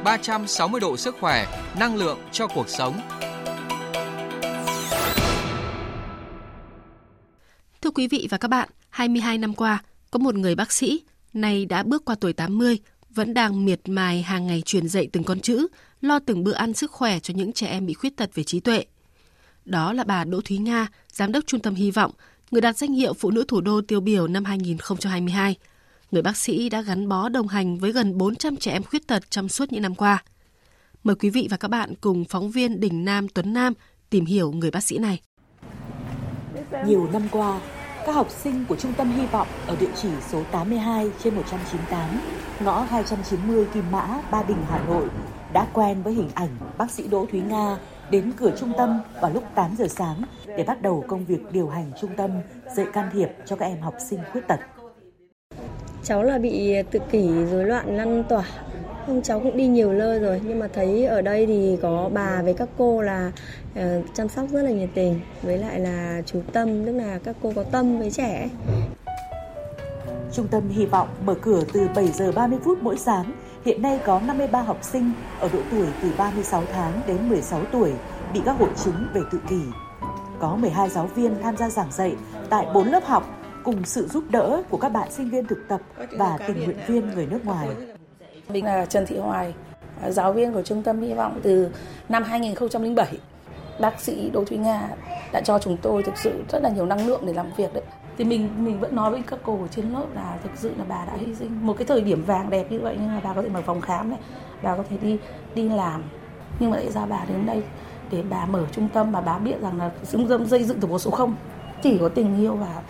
360 0.04 0.80
độ 0.80 0.96
sức 0.96 1.16
khỏe 1.20 1.46
năng 1.78 1.96
lượng 1.96 2.18
cho 2.32 2.46
cuộc 2.46 2.68
sống. 2.68 3.00
Thưa 7.80 7.90
quý 7.90 8.08
vị 8.08 8.28
và 8.30 8.38
các 8.38 8.48
bạn, 8.48 8.68
22 8.90 9.38
năm 9.38 9.54
qua, 9.54 9.82
có 10.10 10.18
một 10.18 10.34
người 10.34 10.54
bác 10.54 10.72
sĩ 10.72 11.02
nay 11.32 11.66
đã 11.66 11.82
bước 11.82 12.04
qua 12.04 12.16
tuổi 12.20 12.32
80, 12.32 12.78
vẫn 13.10 13.34
đang 13.34 13.64
miệt 13.64 13.80
mài 13.88 14.22
hàng 14.22 14.46
ngày 14.46 14.62
truyền 14.64 14.88
dạy 14.88 15.08
từng 15.12 15.24
con 15.24 15.40
chữ, 15.40 15.66
lo 16.00 16.18
từng 16.18 16.44
bữa 16.44 16.52
ăn 16.52 16.72
sức 16.74 16.90
khỏe 16.90 17.20
cho 17.20 17.34
những 17.34 17.52
trẻ 17.52 17.66
em 17.66 17.86
bị 17.86 17.94
khuyết 17.94 18.16
tật 18.16 18.30
về 18.34 18.44
trí 18.44 18.60
tuệ. 18.60 18.84
Đó 19.64 19.92
là 19.92 20.04
bà 20.04 20.24
Đỗ 20.24 20.40
Thúy 20.40 20.58
Nga, 20.58 20.88
Giám 21.12 21.32
đốc 21.32 21.46
Trung 21.46 21.60
tâm 21.60 21.74
Hy 21.74 21.90
vọng, 21.90 22.10
người 22.50 22.60
đạt 22.60 22.76
danh 22.76 22.92
hiệu 22.92 23.14
Phụ 23.14 23.30
nữ 23.30 23.44
Thủ 23.48 23.60
đô 23.60 23.80
tiêu 23.80 24.00
biểu 24.00 24.26
năm 24.26 24.44
2022. 24.44 25.56
Người 26.10 26.22
bác 26.22 26.36
sĩ 26.36 26.68
đã 26.68 26.82
gắn 26.82 27.08
bó 27.08 27.28
đồng 27.28 27.48
hành 27.48 27.78
với 27.78 27.92
gần 27.92 28.18
400 28.18 28.56
trẻ 28.56 28.72
em 28.72 28.82
khuyết 28.82 29.06
tật 29.06 29.30
trong 29.30 29.48
suốt 29.48 29.72
những 29.72 29.82
năm 29.82 29.94
qua. 29.94 30.24
Mời 31.04 31.16
quý 31.16 31.30
vị 31.30 31.48
và 31.50 31.56
các 31.56 31.68
bạn 31.68 31.94
cùng 32.00 32.24
phóng 32.24 32.50
viên 32.50 32.80
Đình 32.80 33.04
Nam 33.04 33.28
Tuấn 33.28 33.52
Nam 33.52 33.72
tìm 34.10 34.24
hiểu 34.24 34.52
người 34.52 34.70
bác 34.70 34.84
sĩ 34.84 34.98
này. 34.98 35.20
Nhiều 36.86 37.08
năm 37.12 37.22
qua, 37.30 37.60
các 38.08 38.14
học 38.14 38.30
sinh 38.30 38.64
của 38.68 38.76
Trung 38.76 38.92
tâm 38.92 39.10
Hy 39.10 39.26
vọng 39.26 39.46
ở 39.66 39.76
địa 39.80 39.90
chỉ 39.94 40.08
số 40.28 40.42
82 40.50 41.10
trên 41.22 41.34
198, 41.34 42.20
ngõ 42.64 42.80
290 42.80 43.66
Kim 43.74 43.84
Mã, 43.92 44.20
Ba 44.30 44.42
Đình, 44.42 44.56
Hà 44.70 44.84
Nội 44.86 45.08
đã 45.52 45.66
quen 45.72 46.02
với 46.02 46.14
hình 46.14 46.30
ảnh 46.34 46.48
bác 46.78 46.90
sĩ 46.90 47.08
Đỗ 47.08 47.26
Thúy 47.30 47.40
Nga 47.40 47.76
đến 48.10 48.32
cửa 48.36 48.50
trung 48.60 48.72
tâm 48.78 49.00
vào 49.20 49.30
lúc 49.30 49.44
8 49.54 49.74
giờ 49.78 49.86
sáng 49.88 50.22
để 50.46 50.64
bắt 50.64 50.82
đầu 50.82 51.04
công 51.08 51.24
việc 51.24 51.52
điều 51.52 51.68
hành 51.68 51.92
trung 52.00 52.10
tâm 52.16 52.30
dạy 52.76 52.86
can 52.92 53.10
thiệp 53.12 53.28
cho 53.46 53.56
các 53.56 53.66
em 53.66 53.80
học 53.80 53.94
sinh 54.08 54.20
khuyết 54.32 54.42
tật. 54.48 54.60
Cháu 56.04 56.22
là 56.22 56.38
bị 56.38 56.74
tự 56.90 56.98
kỷ 57.10 57.28
rối 57.50 57.64
loạn 57.64 57.96
lăn 57.96 58.24
tỏa 58.28 58.44
không 59.08 59.22
cháu 59.22 59.40
cũng 59.40 59.56
đi 59.56 59.66
nhiều 59.66 59.92
nơi 59.92 60.18
rồi 60.18 60.40
nhưng 60.44 60.58
mà 60.58 60.68
thấy 60.74 61.06
ở 61.06 61.22
đây 61.22 61.46
thì 61.46 61.78
có 61.82 62.10
bà 62.12 62.42
với 62.42 62.54
các 62.54 62.68
cô 62.78 63.02
là 63.02 63.32
uh, 63.78 63.82
chăm 64.14 64.28
sóc 64.28 64.46
rất 64.50 64.62
là 64.62 64.70
nhiệt 64.70 64.88
tình 64.94 65.20
với 65.42 65.58
lại 65.58 65.80
là 65.80 66.22
chú 66.26 66.40
tâm 66.52 66.86
tức 66.86 66.92
là 66.92 67.18
các 67.24 67.36
cô 67.42 67.52
có 67.56 67.62
tâm 67.62 67.98
với 67.98 68.10
trẻ 68.10 68.48
Trung 70.32 70.48
tâm 70.48 70.68
hy 70.68 70.86
vọng 70.86 71.08
mở 71.24 71.34
cửa 71.34 71.62
từ 71.72 71.88
7 71.94 72.08
giờ 72.08 72.32
30 72.32 72.58
phút 72.64 72.78
mỗi 72.82 72.98
sáng. 72.98 73.32
Hiện 73.64 73.82
nay 73.82 74.00
có 74.04 74.20
53 74.26 74.62
học 74.62 74.78
sinh 74.82 75.12
ở 75.40 75.48
độ 75.52 75.58
tuổi 75.70 75.86
từ 76.02 76.10
36 76.18 76.62
tháng 76.72 77.00
đến 77.06 77.28
16 77.28 77.60
tuổi 77.72 77.92
bị 78.32 78.40
các 78.44 78.56
hội 78.58 78.70
chứng 78.84 79.06
về 79.14 79.20
tự 79.30 79.40
kỷ. 79.48 79.60
Có 80.38 80.56
12 80.56 80.88
giáo 80.88 81.06
viên 81.06 81.42
tham 81.42 81.56
gia 81.56 81.70
giảng 81.70 81.92
dạy 81.92 82.16
tại 82.50 82.66
4 82.74 82.88
lớp 82.88 83.04
học 83.04 83.37
cùng 83.68 83.84
sự 83.84 84.06
giúp 84.06 84.24
đỡ 84.30 84.62
của 84.70 84.76
các 84.76 84.88
bạn 84.88 85.10
sinh 85.10 85.30
viên 85.30 85.46
thực 85.46 85.68
tập 85.68 85.80
và 86.12 86.38
tình 86.46 86.64
nguyện 86.64 86.76
viên 86.86 87.10
người 87.14 87.26
nước 87.26 87.44
ngoài. 87.44 87.68
Mình 88.48 88.64
là 88.64 88.86
Trần 88.86 89.06
Thị 89.06 89.18
Hoài, 89.18 89.54
giáo 90.08 90.32
viên 90.32 90.52
của 90.52 90.62
Trung 90.62 90.82
tâm 90.82 91.00
Hy 91.00 91.14
vọng 91.14 91.40
từ 91.42 91.68
năm 92.08 92.22
2007. 92.22 93.18
Bác 93.80 94.00
sĩ 94.00 94.30
Đỗ 94.30 94.44
Thúy 94.44 94.56
Nga 94.56 94.88
đã 95.32 95.40
cho 95.40 95.58
chúng 95.58 95.76
tôi 95.76 96.02
thực 96.02 96.18
sự 96.18 96.44
rất 96.48 96.62
là 96.62 96.68
nhiều 96.68 96.86
năng 96.86 97.06
lượng 97.06 97.20
để 97.26 97.32
làm 97.32 97.46
việc 97.56 97.74
đấy. 97.74 97.82
Thì 98.18 98.24
mình 98.24 98.48
mình 98.58 98.80
vẫn 98.80 98.96
nói 98.96 99.10
với 99.10 99.22
các 99.26 99.38
cô 99.42 99.58
ở 99.62 99.68
trên 99.68 99.92
lớp 99.92 100.06
là 100.14 100.38
thực 100.42 100.50
sự 100.56 100.72
là 100.78 100.84
bà 100.88 101.04
đã 101.04 101.12
hy 101.16 101.34
sinh 101.34 101.66
một 101.66 101.74
cái 101.78 101.86
thời 101.86 102.00
điểm 102.00 102.24
vàng 102.24 102.50
đẹp 102.50 102.72
như 102.72 102.80
vậy 102.80 102.96
nhưng 103.00 103.08
mà 103.08 103.20
bà 103.24 103.34
có 103.34 103.42
thể 103.42 103.48
mở 103.48 103.62
phòng 103.66 103.80
khám 103.80 104.10
này, 104.10 104.18
bà 104.62 104.76
có 104.76 104.84
thể 104.90 104.96
đi 105.02 105.18
đi 105.54 105.68
làm. 105.68 106.02
Nhưng 106.60 106.70
mà 106.70 106.76
tại 106.76 106.90
sao 106.90 107.06
bà 107.10 107.24
đến 107.28 107.46
đây 107.46 107.62
để 108.10 108.22
bà 108.30 108.46
mở 108.46 108.64
trung 108.72 108.88
tâm 108.88 109.12
mà 109.12 109.20
bà 109.20 109.38
biết 109.38 109.60
rằng 109.60 109.78
là 109.78 109.90
trung 110.12 110.28
tâm 110.28 110.46
xây 110.46 110.64
dựng 110.64 110.80
từ 110.80 110.88
một 110.88 110.98
số 110.98 111.10
không 111.10 111.36
chỉ 111.82 111.98
có 111.98 112.08
tình 112.08 112.40
yêu 112.40 112.54
và 112.54 112.82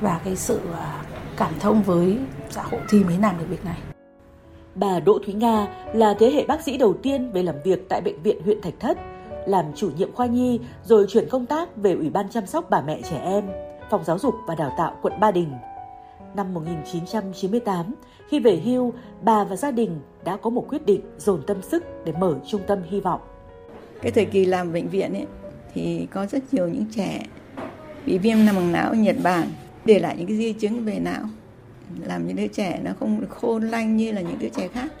và 0.00 0.20
cái 0.24 0.36
sự 0.36 0.60
à, 0.72 1.02
cảm 1.36 1.52
thông 1.60 1.82
với 1.82 2.18
xã 2.50 2.62
hội 2.62 2.80
thì 2.88 3.04
mới 3.04 3.18
làm 3.18 3.38
được 3.38 3.46
việc 3.48 3.64
này. 3.64 3.78
Bà 4.74 5.00
Đỗ 5.00 5.18
Thúy 5.24 5.34
Nga 5.34 5.68
là 5.94 6.14
thế 6.18 6.30
hệ 6.30 6.44
bác 6.46 6.62
sĩ 6.62 6.76
đầu 6.76 6.94
tiên 7.02 7.30
về 7.32 7.42
làm 7.42 7.54
việc 7.64 7.88
tại 7.88 8.00
bệnh 8.00 8.22
viện 8.22 8.42
huyện 8.44 8.60
Thạch 8.60 8.80
Thất, 8.80 8.98
làm 9.46 9.64
chủ 9.76 9.90
nhiệm 9.96 10.12
khoa 10.12 10.26
nhi 10.26 10.60
rồi 10.84 11.06
chuyển 11.08 11.28
công 11.28 11.46
tác 11.46 11.76
về 11.76 11.92
Ủy 11.92 12.10
ban 12.10 12.28
chăm 12.28 12.46
sóc 12.46 12.70
bà 12.70 12.80
mẹ 12.80 13.00
trẻ 13.10 13.20
em, 13.24 13.44
Phòng 13.90 14.04
Giáo 14.04 14.18
dục 14.18 14.34
và 14.46 14.54
Đào 14.54 14.74
tạo 14.78 14.96
quận 15.02 15.20
Ba 15.20 15.30
Đình. 15.30 15.52
Năm 16.34 16.54
1998, 16.54 17.94
khi 18.28 18.40
về 18.40 18.56
hưu, 18.64 18.92
bà 19.20 19.44
và 19.44 19.56
gia 19.56 19.70
đình 19.70 20.00
đã 20.24 20.36
có 20.36 20.50
một 20.50 20.66
quyết 20.68 20.86
định 20.86 21.00
dồn 21.18 21.42
tâm 21.46 21.62
sức 21.62 21.84
để 22.04 22.12
mở 22.12 22.34
trung 22.46 22.60
tâm 22.66 22.78
hy 22.90 23.00
vọng. 23.00 23.20
Cái 24.02 24.12
thời 24.12 24.24
kỳ 24.24 24.44
làm 24.44 24.72
bệnh 24.72 24.88
viện 24.88 25.14
ấy, 25.14 25.26
thì 25.74 26.06
có 26.10 26.26
rất 26.26 26.42
nhiều 26.52 26.68
những 26.68 26.84
trẻ 26.96 27.22
bị 28.06 28.18
viêm 28.18 28.46
nang 28.46 28.72
não 28.72 28.94
Nhật 28.94 29.16
Bản 29.22 29.48
để 29.84 29.98
lại 29.98 30.16
những 30.18 30.26
cái 30.26 30.36
di 30.36 30.52
chứng 30.52 30.84
về 30.84 30.98
não. 30.98 31.24
Làm 32.04 32.26
những 32.26 32.36
đứa 32.36 32.46
trẻ 32.46 32.80
nó 32.82 32.90
không 33.00 33.20
được 33.20 33.30
khôn 33.30 33.62
lanh 33.62 33.96
như 33.96 34.12
là 34.12 34.20
những 34.20 34.38
đứa 34.38 34.48
trẻ 34.48 34.68
khác. 34.68 34.92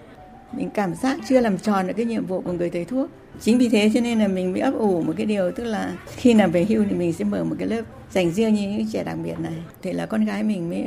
Mình 0.52 0.70
cảm 0.70 0.94
giác 0.94 1.18
chưa 1.28 1.40
làm 1.40 1.58
tròn 1.58 1.86
được 1.86 1.94
cái 1.96 2.06
nhiệm 2.06 2.26
vụ 2.26 2.40
của 2.40 2.52
người 2.52 2.70
thầy 2.70 2.84
thuốc. 2.84 3.10
Chính 3.40 3.58
vì 3.58 3.68
thế 3.68 3.90
cho 3.94 4.00
nên 4.00 4.18
là 4.18 4.28
mình 4.28 4.52
bị 4.52 4.60
ấp 4.60 4.74
ủ 4.74 5.02
một 5.02 5.12
cái 5.16 5.26
điều 5.26 5.52
tức 5.52 5.64
là 5.64 5.92
khi 6.06 6.34
nào 6.34 6.48
về 6.48 6.66
hưu 6.68 6.84
thì 6.90 6.96
mình 6.96 7.12
sẽ 7.12 7.24
mở 7.24 7.44
một 7.44 7.56
cái 7.58 7.68
lớp 7.68 7.82
dành 8.10 8.30
riêng 8.30 8.54
như 8.54 8.68
những 8.68 8.86
trẻ 8.92 9.04
đặc 9.04 9.16
biệt 9.24 9.40
này. 9.40 9.52
Thì 9.82 9.92
là 9.92 10.06
con 10.06 10.24
gái 10.24 10.42
mình 10.42 10.70
mới 10.70 10.84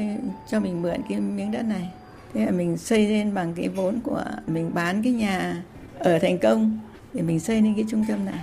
cho 0.49 0.60
mình 0.60 0.81
mượn 0.81 0.97
cái 1.10 1.19
miếng 1.19 1.51
đất 1.51 1.62
này. 1.62 1.89
Thế 2.33 2.45
là 2.45 2.51
mình 2.51 2.77
xây 2.77 3.07
lên 3.07 3.33
bằng 3.33 3.53
cái 3.53 3.67
vốn 3.67 3.99
của 4.03 4.23
mình 4.47 4.71
bán 4.73 5.03
cái 5.03 5.13
nhà 5.13 5.63
ở 5.99 6.19
thành 6.19 6.38
công 6.38 6.79
để 7.13 7.21
mình 7.21 7.39
xây 7.39 7.62
lên 7.62 7.73
cái 7.75 7.86
trung 7.89 8.05
tâm 8.07 8.25
này. 8.25 8.39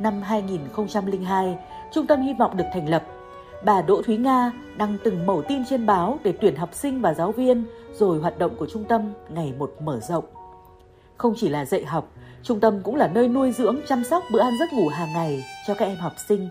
Năm 0.00 0.22
2002 0.22 1.56
trung 1.94 2.06
tâm 2.06 2.22
hy 2.22 2.32
vọng 2.38 2.56
được 2.56 2.64
thành 2.72 2.88
lập 2.88 3.13
bà 3.64 3.82
Đỗ 3.82 4.02
Thúy 4.02 4.16
Nga 4.16 4.52
đăng 4.76 4.96
từng 5.04 5.26
mẩu 5.26 5.42
tin 5.42 5.62
trên 5.70 5.86
báo 5.86 6.18
để 6.24 6.32
tuyển 6.40 6.56
học 6.56 6.70
sinh 6.72 7.00
và 7.00 7.14
giáo 7.14 7.32
viên, 7.32 7.64
rồi 7.92 8.18
hoạt 8.18 8.38
động 8.38 8.56
của 8.56 8.66
trung 8.66 8.84
tâm 8.84 9.12
ngày 9.28 9.54
một 9.58 9.72
mở 9.80 10.00
rộng. 10.00 10.24
Không 11.16 11.34
chỉ 11.36 11.48
là 11.48 11.64
dạy 11.64 11.84
học, 11.84 12.08
trung 12.42 12.60
tâm 12.60 12.80
cũng 12.82 12.96
là 12.96 13.08
nơi 13.08 13.28
nuôi 13.28 13.52
dưỡng, 13.52 13.76
chăm 13.88 14.04
sóc 14.04 14.24
bữa 14.32 14.40
ăn 14.40 14.52
giấc 14.58 14.72
ngủ 14.72 14.88
hàng 14.88 15.12
ngày 15.14 15.44
cho 15.66 15.74
các 15.74 15.84
em 15.84 15.96
học 15.96 16.12
sinh. 16.28 16.48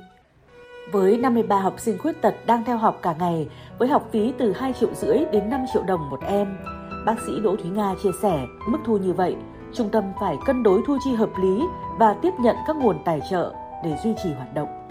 Với 0.92 1.18
53 1.18 1.60
học 1.60 1.80
sinh 1.80 1.98
khuyết 1.98 2.22
tật 2.22 2.36
đang 2.46 2.64
theo 2.64 2.78
học 2.78 3.00
cả 3.02 3.16
ngày 3.20 3.48
với 3.80 3.88
học 3.88 4.10
phí 4.12 4.34
từ 4.38 4.52
2 4.52 4.74
triệu 4.74 4.90
rưỡi 4.94 5.18
đến 5.32 5.50
5 5.50 5.66
triệu 5.74 5.84
đồng 5.84 6.10
một 6.10 6.20
em, 6.28 6.58
bác 7.06 7.16
sĩ 7.28 7.40
Đỗ 7.44 7.56
Thúy 7.56 7.70
Nga 7.70 7.94
chia 8.04 8.12
sẻ 8.22 8.46
mức 8.68 8.80
thu 8.86 8.98
như 8.98 9.14
vậy, 9.14 9.36
trung 9.74 9.90
tâm 9.90 10.04
phải 10.20 10.38
cân 10.46 10.64
đối 10.64 10.82
thu 10.88 10.98
chi 11.04 11.14
hợp 11.14 11.30
lý 11.42 11.62
và 12.00 12.16
tiếp 12.22 12.32
nhận 12.40 12.56
các 12.68 12.76
nguồn 12.76 13.04
tài 13.06 13.22
trợ 13.32 13.54
để 13.84 13.98
duy 14.04 14.14
trì 14.24 14.34
hoạt 14.34 14.54
động 14.54 14.84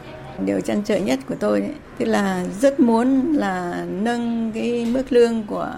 điều 0.44 0.60
chăn 0.60 0.82
trở 0.84 0.96
nhất 0.96 1.18
của 1.28 1.34
tôi 1.40 1.60
ấy, 1.60 1.74
tức 1.98 2.06
là 2.06 2.44
rất 2.60 2.80
muốn 2.80 3.32
là 3.32 3.84
nâng 3.90 4.52
cái 4.54 4.86
mức 4.86 5.12
lương 5.12 5.42
của 5.46 5.72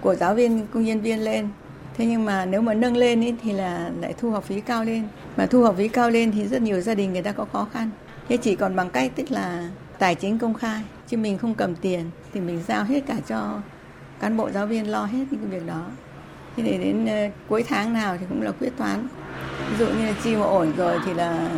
của 0.00 0.14
giáo 0.14 0.34
viên 0.34 0.66
công 0.66 0.84
nhân 0.84 1.00
viên 1.00 1.24
lên. 1.24 1.48
Thế 1.96 2.06
nhưng 2.06 2.24
mà 2.24 2.44
nếu 2.44 2.60
mà 2.60 2.74
nâng 2.74 2.96
lên 2.96 3.24
ấy, 3.24 3.34
thì 3.42 3.52
là 3.52 3.90
lại 4.00 4.14
thu 4.18 4.30
học 4.30 4.44
phí 4.44 4.60
cao 4.60 4.84
lên. 4.84 5.02
Mà 5.36 5.46
thu 5.46 5.62
học 5.62 5.74
phí 5.78 5.88
cao 5.88 6.10
lên 6.10 6.32
thì 6.32 6.44
rất 6.44 6.62
nhiều 6.62 6.80
gia 6.80 6.94
đình 6.94 7.12
người 7.12 7.22
ta 7.22 7.32
có 7.32 7.44
khó 7.52 7.66
khăn. 7.72 7.90
Thế 8.28 8.36
chỉ 8.36 8.56
còn 8.56 8.76
bằng 8.76 8.90
cách 8.90 9.12
tức 9.16 9.30
là 9.30 9.68
tài 9.98 10.14
chính 10.14 10.38
công 10.38 10.54
khai 10.54 10.82
chứ 11.08 11.16
mình 11.16 11.38
không 11.38 11.54
cầm 11.54 11.74
tiền 11.74 12.10
thì 12.32 12.40
mình 12.40 12.62
giao 12.68 12.84
hết 12.84 13.00
cả 13.06 13.16
cho 13.28 13.60
cán 14.20 14.36
bộ 14.36 14.50
giáo 14.50 14.66
viên 14.66 14.90
lo 14.90 15.04
hết 15.04 15.24
những 15.30 15.40
cái 15.40 15.60
việc 15.60 15.66
đó. 15.66 15.86
Thế 16.56 16.62
để 16.62 16.78
đến 16.78 17.06
ờ, 17.06 17.36
cuối 17.48 17.64
tháng 17.68 17.92
nào 17.92 18.16
thì 18.20 18.26
cũng 18.28 18.42
là 18.42 18.52
quyết 18.60 18.70
toán. 18.76 19.06
Ví 19.70 19.76
dụ 19.78 19.86
như 19.86 20.06
là 20.06 20.12
chi 20.24 20.36
mà 20.36 20.44
ổn 20.44 20.72
rồi 20.76 20.98
thì 21.06 21.14
là 21.14 21.48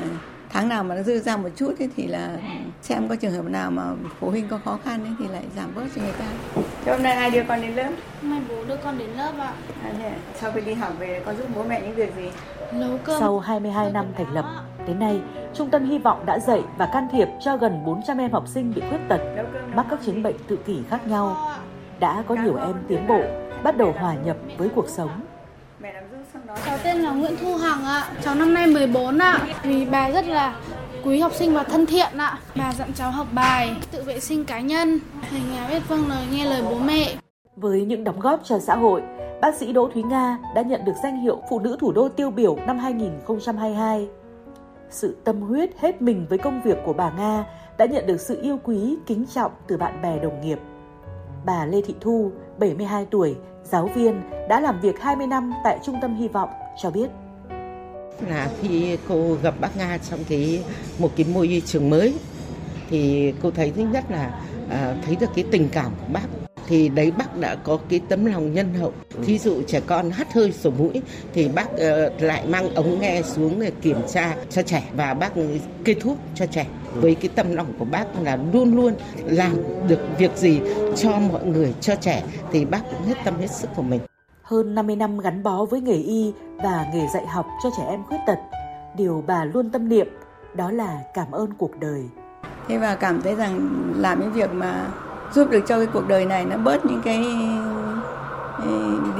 tháng 0.52 0.68
nào 0.68 0.84
mà 0.84 0.94
nó 0.94 1.02
dư 1.02 1.18
ra 1.18 1.36
một 1.36 1.48
chút 1.56 1.78
ấy, 1.78 1.88
thì 1.96 2.06
là 2.06 2.38
xem 2.82 3.08
có 3.08 3.16
trường 3.16 3.32
hợp 3.32 3.44
nào 3.44 3.70
mà 3.70 3.82
phụ 4.20 4.30
huynh 4.30 4.48
có 4.48 4.58
khó 4.64 4.78
khăn 4.84 5.04
ấy, 5.04 5.12
thì 5.18 5.28
lại 5.28 5.42
giảm 5.56 5.74
bớt 5.74 5.84
cho 5.96 6.02
người 6.02 6.12
ta. 6.12 6.24
Thế 6.84 6.92
hôm 6.92 7.02
nay 7.02 7.12
ai 7.12 7.30
đưa 7.30 7.42
con 7.48 7.60
đến 7.60 7.74
lớp? 7.74 7.90
Hôm 8.22 8.30
nay 8.30 8.40
bố 8.48 8.64
đưa 8.64 8.76
con 8.76 8.98
đến 8.98 9.10
lớp 9.10 9.32
ạ. 9.38 9.52
À, 9.82 9.92
thế 9.98 10.12
sau 10.40 10.52
khi 10.52 10.60
đi 10.60 10.74
học 10.74 10.92
về 10.98 11.22
con 11.26 11.36
giúp 11.36 11.46
bố 11.54 11.62
mẹ 11.62 11.80
những 11.80 11.94
việc 11.94 12.16
gì? 12.16 12.30
Nấu 12.72 12.98
cơm. 13.04 13.20
Sau 13.20 13.38
22 13.38 13.90
năm 13.90 14.06
thành 14.16 14.32
lập, 14.34 14.44
đến 14.86 14.98
nay, 14.98 15.20
Trung 15.54 15.70
tâm 15.70 15.84
Hy 15.84 15.98
vọng 15.98 16.26
đã 16.26 16.38
dạy 16.38 16.62
và 16.78 16.86
can 16.92 17.08
thiệp 17.12 17.28
cho 17.40 17.56
gần 17.56 17.84
400 17.86 18.18
em 18.18 18.32
học 18.32 18.48
sinh 18.48 18.72
bị 18.74 18.82
khuyết 18.88 18.98
tật, 19.08 19.20
mắc 19.74 19.86
các 19.90 19.98
chứng 20.06 20.22
bệnh 20.22 20.36
tự 20.48 20.56
kỷ 20.56 20.78
khác 20.90 21.06
nhau. 21.06 21.52
Đã 22.00 22.24
có 22.28 22.34
nhiều 22.34 22.56
em 22.56 22.74
tiến 22.88 23.06
bộ, 23.06 23.20
bắt 23.62 23.76
đầu 23.76 23.94
hòa 23.98 24.14
nhập 24.14 24.36
với 24.58 24.68
cuộc 24.74 24.88
sống. 24.88 25.10
Cháu 26.66 26.78
tên 26.84 26.96
là 26.96 27.10
Nguyễn 27.10 27.36
Thu 27.40 27.54
Hằng 27.56 27.84
ạ, 27.84 28.08
cháu 28.22 28.34
năm 28.34 28.54
nay 28.54 28.66
14 28.66 29.18
ạ. 29.18 29.46
Vì 29.62 29.84
bà 29.84 30.10
rất 30.10 30.26
là 30.26 30.60
quý 31.04 31.20
học 31.20 31.32
sinh 31.34 31.54
và 31.54 31.62
thân 31.62 31.86
thiện 31.86 32.16
ạ. 32.16 32.38
Bà 32.56 32.72
dặn 32.72 32.92
cháu 32.94 33.10
học 33.10 33.26
bài, 33.32 33.76
tự 33.90 34.02
vệ 34.02 34.20
sinh 34.20 34.44
cá 34.44 34.60
nhân, 34.60 34.98
hành 35.20 35.52
nhà 35.52 35.68
biết 35.68 35.88
vâng 35.88 36.08
lời 36.08 36.24
nghe 36.32 36.44
lời 36.44 36.62
bố 36.70 36.78
mẹ. 36.78 37.14
Với 37.56 37.84
những 37.84 38.04
đóng 38.04 38.20
góp 38.20 38.40
cho 38.44 38.58
xã 38.58 38.76
hội, 38.76 39.02
bác 39.40 39.54
sĩ 39.56 39.72
Đỗ 39.72 39.88
Thúy 39.94 40.02
Nga 40.02 40.38
đã 40.54 40.62
nhận 40.62 40.84
được 40.84 40.92
danh 41.02 41.20
hiệu 41.20 41.42
Phụ 41.50 41.58
nữ 41.58 41.76
thủ 41.80 41.92
đô 41.92 42.08
tiêu 42.08 42.30
biểu 42.30 42.56
năm 42.66 42.78
2022. 42.78 44.08
Sự 44.90 45.16
tâm 45.24 45.40
huyết 45.40 45.70
hết 45.80 46.02
mình 46.02 46.26
với 46.28 46.38
công 46.38 46.62
việc 46.62 46.78
của 46.86 46.92
bà 46.92 47.10
Nga 47.10 47.44
đã 47.78 47.86
nhận 47.86 48.06
được 48.06 48.20
sự 48.20 48.42
yêu 48.42 48.58
quý, 48.64 48.96
kính 49.06 49.24
trọng 49.34 49.52
từ 49.66 49.76
bạn 49.76 50.02
bè 50.02 50.18
đồng 50.18 50.40
nghiệp. 50.40 50.58
Bà 51.46 51.66
Lê 51.66 51.80
Thị 51.80 51.94
Thu, 52.00 52.30
72 52.58 53.06
tuổi, 53.10 53.36
giáo 53.72 53.90
viên, 53.94 54.20
đã 54.48 54.60
làm 54.60 54.80
việc 54.80 55.00
20 55.00 55.26
năm 55.26 55.52
tại 55.64 55.78
Trung 55.84 55.98
tâm 56.02 56.16
Hy 56.16 56.28
vọng, 56.28 56.48
cho 56.82 56.90
biết. 56.90 57.10
Là 58.28 58.48
khi 58.60 58.96
cô 59.08 59.36
gặp 59.42 59.54
bác 59.60 59.76
Nga 59.76 59.98
trong 60.10 60.20
cái 60.28 60.62
một 60.98 61.10
cái 61.16 61.26
môi 61.34 61.62
trường 61.66 61.90
mới 61.90 62.14
thì 62.90 63.32
cô 63.42 63.50
thấy 63.50 63.72
thứ 63.76 63.82
nhất 63.92 64.04
là 64.10 64.40
à, 64.70 64.96
thấy 65.06 65.16
được 65.16 65.30
cái 65.34 65.44
tình 65.50 65.68
cảm 65.72 65.92
của 66.00 66.12
bác. 66.12 66.26
Thì 66.66 66.88
đấy 66.88 67.12
bác 67.18 67.36
đã 67.36 67.54
có 67.54 67.78
cái 67.88 68.00
tấm 68.08 68.24
lòng 68.24 68.54
nhân 68.54 68.74
hậu. 68.74 68.92
Thí 69.24 69.38
dụ 69.38 69.62
trẻ 69.62 69.80
con 69.86 70.10
hắt 70.10 70.32
hơi 70.32 70.52
sổ 70.52 70.70
mũi 70.70 71.02
thì 71.34 71.48
bác 71.48 71.68
uh, 71.72 72.22
lại 72.22 72.46
mang 72.46 72.74
ống 72.74 73.00
nghe 73.00 73.22
xuống 73.22 73.60
để 73.60 73.72
kiểm 73.82 73.98
tra 74.12 74.36
cho 74.50 74.62
trẻ 74.62 74.82
và 74.96 75.14
bác 75.14 75.32
kê 75.84 75.94
thuốc 75.94 76.18
cho 76.34 76.46
trẻ 76.46 76.66
với 76.94 77.14
cái 77.14 77.30
tâm 77.34 77.56
lòng 77.56 77.66
của 77.78 77.84
bác 77.84 78.04
là 78.22 78.38
luôn 78.52 78.76
luôn 78.76 78.94
làm 79.24 79.52
được 79.88 80.00
việc 80.18 80.36
gì 80.36 80.60
cho 80.96 81.10
mọi 81.32 81.44
người 81.44 81.74
cho 81.80 81.94
trẻ 81.94 82.22
thì 82.52 82.64
bác 82.64 82.80
cũng 82.90 83.06
hết 83.06 83.14
tâm 83.24 83.34
hết 83.38 83.50
sức 83.50 83.70
của 83.76 83.82
mình. 83.82 84.00
Hơn 84.42 84.74
50 84.74 84.96
năm 84.96 85.18
gắn 85.18 85.42
bó 85.42 85.64
với 85.64 85.80
nghề 85.80 85.94
y 85.94 86.32
và 86.56 86.86
nghề 86.94 87.06
dạy 87.14 87.26
học 87.26 87.46
cho 87.62 87.70
trẻ 87.76 87.84
em 87.88 88.02
khuyết 88.08 88.18
tật 88.26 88.38
điều 88.96 89.24
bà 89.26 89.44
luôn 89.44 89.70
tâm 89.70 89.88
niệm 89.88 90.08
đó 90.54 90.70
là 90.70 90.98
cảm 91.14 91.30
ơn 91.30 91.52
cuộc 91.58 91.80
đời. 91.80 92.04
Thế 92.68 92.78
và 92.78 92.94
cảm 92.94 93.22
thấy 93.22 93.34
rằng 93.34 93.70
làm 93.96 94.20
những 94.20 94.32
việc 94.32 94.52
mà 94.52 94.88
giúp 95.34 95.50
được 95.50 95.60
cho 95.68 95.76
cái 95.76 95.86
cuộc 95.86 96.08
đời 96.08 96.26
này 96.26 96.44
nó 96.44 96.56
bớt 96.56 96.86
những 96.86 97.02
cái, 97.04 97.24
cái 98.58 98.70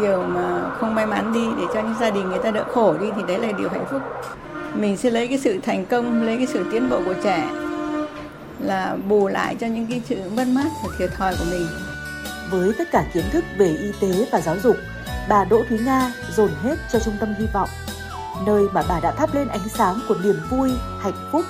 điều 0.01 0.23
mà 0.23 0.71
không 0.79 0.95
may 0.95 1.07
mắn 1.07 1.33
đi 1.33 1.47
để 1.59 1.65
cho 1.75 1.83
những 1.83 1.95
gia 2.01 2.11
đình 2.11 2.29
người 2.29 2.39
ta 2.39 2.51
đỡ 2.51 2.65
khổ 2.69 2.95
đi 2.99 3.07
thì 3.17 3.23
đấy 3.29 3.39
là 3.39 3.53
điều 3.53 3.69
hạnh 3.69 3.85
phúc 3.91 4.01
mình 4.75 4.97
sẽ 4.97 5.11
lấy 5.11 5.29
cái 5.29 5.39
sự 5.39 5.59
thành 5.63 5.87
công, 5.87 6.23
lấy 6.23 6.37
cái 6.37 6.47
sự 6.47 6.67
tiến 6.73 6.91
bộ 6.91 7.01
của 7.05 7.15
trẻ 7.25 7.51
là 8.61 8.97
bù 9.09 9.29
lại 9.29 9.57
cho 9.61 9.67
những 9.67 9.87
cái 9.87 10.03
sự 10.09 10.17
mất 10.37 10.49
mát 10.49 10.69
và 10.85 10.89
thiệt 10.99 11.11
thòi 11.17 11.35
của 11.39 11.45
mình 11.51 11.67
với 12.51 12.73
tất 12.79 12.85
cả 12.93 13.05
kiến 13.15 13.25
thức 13.31 13.45
về 13.59 13.67
y 13.67 13.93
tế 14.01 14.27
và 14.33 14.41
giáo 14.41 14.57
dục, 14.63 14.77
bà 15.29 15.45
Đỗ 15.45 15.63
Thúy 15.69 15.79
Nga 15.79 16.13
dồn 16.37 16.51
hết 16.63 16.77
cho 16.93 16.99
trung 16.99 17.15
tâm 17.21 17.35
hy 17.39 17.47
vọng, 17.55 17.69
nơi 18.47 18.65
mà 18.73 18.83
bà 18.89 19.01
đã 19.01 19.11
thắp 19.11 19.35
lên 19.35 19.49
ánh 19.49 19.69
sáng 19.69 20.01
của 20.09 20.17
niềm 20.23 20.37
vui, 20.51 20.71
hạnh 21.01 21.29
phúc, 21.33 21.45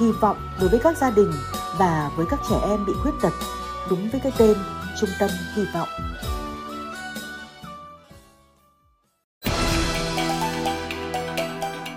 hy 0.00 0.06
vọng 0.20 0.36
đối 0.60 0.68
với 0.68 0.80
các 0.80 0.98
gia 0.98 1.10
đình 1.10 1.32
và 1.78 2.10
với 2.16 2.26
các 2.30 2.40
trẻ 2.50 2.56
em 2.68 2.86
bị 2.86 2.92
khuyết 3.02 3.12
tật, 3.22 3.32
đúng 3.90 4.08
với 4.10 4.20
cái 4.20 4.32
tên 4.38 4.56
Trung 5.00 5.10
tâm 5.18 5.30
Hy 5.54 5.64
vọng. 5.74 5.88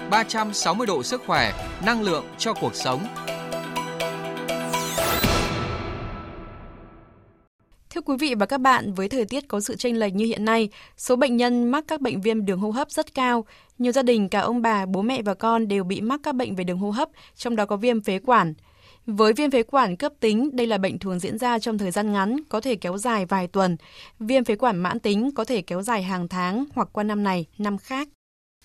Ba 0.10 0.24
trăm 0.24 0.54
sáu 0.54 0.74
mươi 0.74 0.88
độ 0.88 1.04
sức 1.04 1.22
khỏe, 1.26 1.54
năng 1.86 2.02
lượng 2.02 2.26
cho 2.38 2.54
cuộc 2.54 2.76
sống. 2.76 3.08
Thưa 7.90 8.02
quý 8.02 8.16
vị 8.20 8.36
và 8.36 8.46
các 8.46 8.62
bạn, 8.62 8.94
với 8.94 9.10
thời 9.10 9.26
tiết 9.26 9.48
có 9.48 9.60
sự 9.60 9.76
chênh 9.76 10.00
lệch 10.00 10.14
như 10.14 10.26
hiện 10.26 10.46
nay, 10.46 10.70
số 10.98 11.16
bệnh 11.16 11.38
nhân 11.38 11.72
mắc 11.72 11.84
các 11.88 12.02
bệnh 12.02 12.22
viêm 12.22 12.46
đường 12.46 12.60
hô 12.60 12.72
hấp 12.72 12.92
rất 12.92 13.14
cao. 13.14 13.46
Nhiều 13.78 13.92
gia 13.92 14.02
đình 14.02 14.30
cả 14.30 14.40
ông 14.40 14.62
bà, 14.62 14.86
bố 14.86 15.02
mẹ 15.02 15.22
và 15.22 15.34
con 15.34 15.68
đều 15.68 15.84
bị 15.84 16.02
mắc 16.02 16.20
các 16.24 16.36
bệnh 16.36 16.56
về 16.56 16.64
đường 16.64 16.78
hô 16.78 16.92
hấp, 16.92 17.10
trong 17.36 17.56
đó 17.56 17.66
có 17.66 17.78
viêm 17.78 18.02
phế 18.02 18.20
quản. 18.20 18.54
Với 19.06 19.34
viêm 19.34 19.52
phế 19.52 19.64
quản 19.64 19.96
cấp 19.96 20.14
tính, 20.20 20.50
đây 20.54 20.68
là 20.68 20.78
bệnh 20.78 21.00
thường 21.00 21.20
diễn 21.20 21.38
ra 21.38 21.60
trong 21.60 21.78
thời 21.78 21.92
gian 21.92 22.14
ngắn, 22.14 22.38
có 22.50 22.62
thể 22.62 22.76
kéo 22.76 22.98
dài 22.98 23.26
vài 23.26 23.48
tuần. 23.48 23.78
Viêm 24.20 24.44
phế 24.44 24.56
quản 24.56 24.78
mãn 24.78 25.00
tính 25.00 25.32
có 25.36 25.46
thể 25.46 25.62
kéo 25.62 25.82
dài 25.82 26.04
hàng 26.04 26.28
tháng 26.28 26.66
hoặc 26.76 26.90
qua 26.92 27.04
năm 27.04 27.24
này, 27.24 27.46
năm 27.58 27.78
khác. 27.78 28.08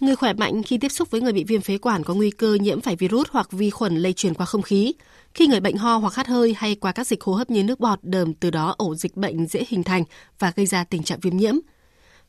Người 0.03 0.17
khỏe 0.17 0.33
mạnh 0.33 0.63
khi 0.67 0.79
tiếp 0.79 0.89
xúc 0.89 1.11
với 1.11 1.21
người 1.21 1.33
bị 1.33 1.45
viêm 1.49 1.61
phế 1.61 1.79
quản 1.79 2.03
có 2.05 2.15
nguy 2.15 2.31
cơ 2.31 2.57
nhiễm 2.61 2.81
phải 2.81 2.97
virus 2.99 3.31
hoặc 3.31 3.47
vi 3.53 3.71
khuẩn 3.71 3.93
lây 3.97 4.13
truyền 4.13 4.35
qua 4.35 4.47
không 4.47 4.63
khí. 4.63 4.93
Khi 5.35 5.47
người 5.47 5.61
bệnh 5.61 5.77
ho 5.77 5.97
hoặc 5.97 6.15
hắt 6.15 6.27
hơi 6.27 6.55
hay 6.59 6.77
qua 6.81 6.93
các 6.95 7.07
dịch 7.07 7.23
hô 7.23 7.33
hấp 7.33 7.51
như 7.51 7.65
nước 7.65 7.81
bọt, 7.81 7.99
đờm, 8.03 8.35
từ 8.35 8.51
đó 8.51 8.75
ổ 8.79 8.95
dịch 8.95 9.17
bệnh 9.17 9.47
dễ 9.47 9.61
hình 9.69 9.83
thành 9.83 10.03
và 10.39 10.53
gây 10.57 10.67
ra 10.67 10.85
tình 10.91 11.03
trạng 11.03 11.19
viêm 11.23 11.37
nhiễm. 11.37 11.55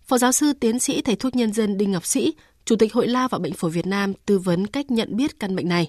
Phó 0.09 0.17
giáo 0.17 0.31
sư 0.31 0.53
tiến 0.61 0.79
sĩ 0.79 1.01
thầy 1.01 1.15
thuốc 1.15 1.35
nhân 1.35 1.53
dân 1.53 1.77
Đinh 1.77 1.91
Ngọc 1.91 2.05
Sĩ, 2.05 2.33
Chủ 2.65 2.75
tịch 2.79 2.93
Hội 2.93 3.07
Lao 3.07 3.27
và 3.31 3.39
Bệnh 3.43 3.53
phổi 3.53 3.71
Việt 3.71 3.87
Nam 3.87 4.13
tư 4.25 4.39
vấn 4.45 4.67
cách 4.67 4.85
nhận 4.89 5.15
biết 5.17 5.31
căn 5.39 5.55
bệnh 5.55 5.69
này 5.69 5.87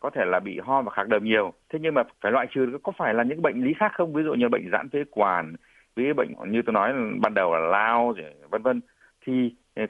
có 0.00 0.10
thể 0.14 0.22
là 0.24 0.40
bị 0.40 0.58
ho 0.64 0.82
và 0.82 0.90
khạc 0.90 1.08
đờm 1.08 1.24
nhiều 1.24 1.52
thế 1.72 1.78
nhưng 1.82 1.94
mà 1.94 2.02
phải 2.20 2.32
loại 2.32 2.46
trừ 2.54 2.78
có 2.82 2.92
phải 2.98 3.14
là 3.14 3.24
những 3.24 3.42
bệnh 3.42 3.64
lý 3.64 3.72
khác 3.78 3.92
không 3.94 4.12
ví 4.12 4.22
dụ 4.22 4.34
như 4.34 4.48
bệnh 4.48 4.70
giãn 4.72 4.88
phế 4.88 4.98
quản 5.10 5.56
ví 5.96 6.04
bệnh 6.16 6.28
như 6.50 6.62
tôi 6.66 6.72
nói 6.72 6.92
ban 7.20 7.34
đầu 7.34 7.52
là 7.52 7.58
lao 7.58 8.14
vân 8.50 8.62
vân 8.62 8.80
thì 9.26 9.32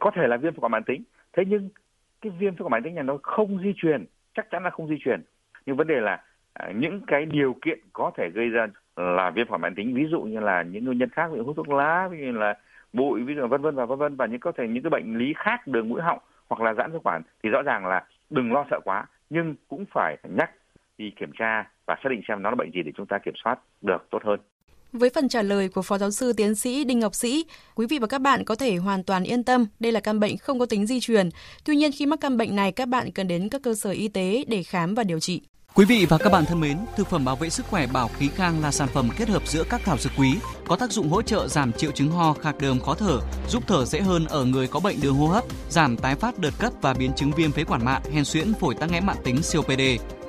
có 0.00 0.10
thể 0.14 0.22
là 0.26 0.36
viêm 0.36 0.52
phế 0.52 0.58
quản 0.60 0.72
mãn 0.72 0.84
tính 0.84 1.02
thế 1.36 1.44
nhưng 1.46 1.68
cái 2.20 2.32
viêm 2.38 2.56
phế 2.56 2.62
quản 2.62 2.70
mãn 2.70 2.82
tính 2.82 2.94
này 2.94 3.04
nó 3.04 3.18
không 3.22 3.58
di 3.62 3.72
truyền, 3.76 4.04
chắc 4.34 4.50
chắn 4.50 4.62
là 4.64 4.70
không 4.70 4.88
di 4.88 4.96
truyền 5.04 5.20
nhưng 5.66 5.76
vấn 5.76 5.86
đề 5.86 6.00
là 6.00 6.22
à, 6.52 6.72
những 6.74 7.00
cái 7.06 7.26
điều 7.26 7.56
kiện 7.62 7.78
có 7.92 8.10
thể 8.16 8.30
gây 8.34 8.48
ra 8.48 8.66
là 8.96 9.30
viêm 9.30 9.46
phổi 9.46 9.58
mãn 9.58 9.74
tính, 9.74 9.94
ví 9.94 10.06
dụ 10.10 10.20
như 10.20 10.40
là 10.40 10.62
những 10.62 10.84
nguyên 10.84 10.98
nhân 10.98 11.08
khác, 11.08 11.28
ví 11.32 11.38
dụ 11.38 11.44
hút 11.44 11.56
thuốc 11.56 11.68
lá, 11.68 12.08
ví 12.08 12.18
dụ 12.18 12.24
như 12.24 12.32
là 12.32 12.54
bụi, 12.92 13.22
ví 13.22 13.34
dụ 13.34 13.46
vân 13.46 13.62
vân 13.62 13.74
và 13.74 13.84
vân 13.84 13.98
vân, 13.98 14.16
và 14.16 14.26
những 14.26 14.40
có 14.40 14.52
thể 14.52 14.68
những 14.68 14.82
cái 14.82 14.90
bệnh 14.90 15.18
lý 15.18 15.32
khác, 15.36 15.66
đường 15.66 15.88
mũi 15.88 16.02
họng 16.02 16.18
hoặc 16.48 16.60
là 16.62 16.74
giãn 16.74 16.92
phế 16.92 16.98
quản 17.04 17.22
thì 17.42 17.50
rõ 17.50 17.62
ràng 17.62 17.86
là 17.86 18.04
đừng 18.30 18.52
lo 18.52 18.64
sợ 18.70 18.80
quá 18.84 19.06
nhưng 19.30 19.54
cũng 19.68 19.84
phải 19.94 20.16
nhắc 20.36 20.50
đi 20.98 21.10
kiểm 21.10 21.30
tra 21.38 21.70
và 21.86 21.96
xác 22.02 22.08
định 22.10 22.22
xem 22.28 22.42
nó 22.42 22.50
là 22.50 22.56
bệnh 22.56 22.70
gì 22.70 22.82
để 22.82 22.92
chúng 22.96 23.06
ta 23.06 23.18
kiểm 23.18 23.34
soát 23.44 23.58
được 23.82 24.06
tốt 24.10 24.24
hơn. 24.24 24.40
Với 24.92 25.10
phần 25.10 25.28
trả 25.28 25.42
lời 25.42 25.68
của 25.68 25.82
Phó 25.82 25.98
Giáo 25.98 26.10
sư 26.10 26.32
Tiến 26.32 26.54
sĩ 26.54 26.84
Đinh 26.84 26.98
Ngọc 26.98 27.14
Sĩ, 27.14 27.44
quý 27.74 27.86
vị 27.86 27.98
và 27.98 28.06
các 28.06 28.20
bạn 28.20 28.44
có 28.44 28.54
thể 28.54 28.76
hoàn 28.76 29.04
toàn 29.04 29.24
yên 29.24 29.44
tâm, 29.44 29.66
đây 29.80 29.92
là 29.92 30.00
căn 30.00 30.20
bệnh 30.20 30.36
không 30.36 30.58
có 30.58 30.66
tính 30.66 30.86
di 30.86 31.00
truyền. 31.00 31.30
Tuy 31.64 31.76
nhiên 31.76 31.92
khi 31.92 32.06
mắc 32.06 32.20
căn 32.20 32.36
bệnh 32.36 32.56
này, 32.56 32.72
các 32.72 32.88
bạn 32.88 33.12
cần 33.12 33.28
đến 33.28 33.48
các 33.48 33.62
cơ 33.62 33.74
sở 33.74 33.90
y 33.90 34.08
tế 34.08 34.44
để 34.48 34.62
khám 34.62 34.94
và 34.94 35.04
điều 35.04 35.20
trị. 35.20 35.40
Quý 35.74 35.84
vị 35.84 36.06
và 36.08 36.18
các 36.18 36.32
bạn 36.32 36.44
thân 36.44 36.60
mến, 36.60 36.78
thực 36.96 37.06
phẩm 37.06 37.24
bảo 37.24 37.36
vệ 37.36 37.50
sức 37.50 37.66
khỏe 37.66 37.86
Bảo 37.86 38.10
Khí 38.18 38.28
Khang 38.28 38.62
là 38.62 38.72
sản 38.72 38.88
phẩm 38.88 39.08
kết 39.16 39.28
hợp 39.28 39.48
giữa 39.48 39.64
các 39.70 39.80
thảo 39.84 39.98
dược 39.98 40.12
quý, 40.18 40.34
có 40.68 40.76
tác 40.76 40.92
dụng 40.92 41.08
hỗ 41.08 41.22
trợ 41.22 41.48
giảm 41.48 41.72
triệu 41.72 41.90
chứng 41.90 42.10
ho, 42.10 42.32
khạc 42.32 42.60
đờm, 42.60 42.80
khó 42.80 42.94
thở, 42.94 43.20
giúp 43.48 43.62
thở 43.66 43.84
dễ 43.84 44.00
hơn 44.00 44.26
ở 44.26 44.44
người 44.44 44.66
có 44.66 44.80
bệnh 44.80 45.00
đường 45.00 45.14
hô 45.14 45.26
hấp, 45.26 45.44
giảm 45.70 45.96
tái 45.96 46.14
phát 46.14 46.38
đợt 46.38 46.50
cấp 46.58 46.72
và 46.82 46.94
biến 46.94 47.12
chứng 47.16 47.30
viêm 47.36 47.52
phế 47.52 47.64
quản 47.64 47.84
mạn, 47.84 48.02
hen 48.12 48.24
suyễn, 48.24 48.54
phổi 48.54 48.74
tắc 48.74 48.90
nghẽn 48.90 49.06
mạng 49.06 49.16
tính 49.24 49.40
COPD. 49.52 49.80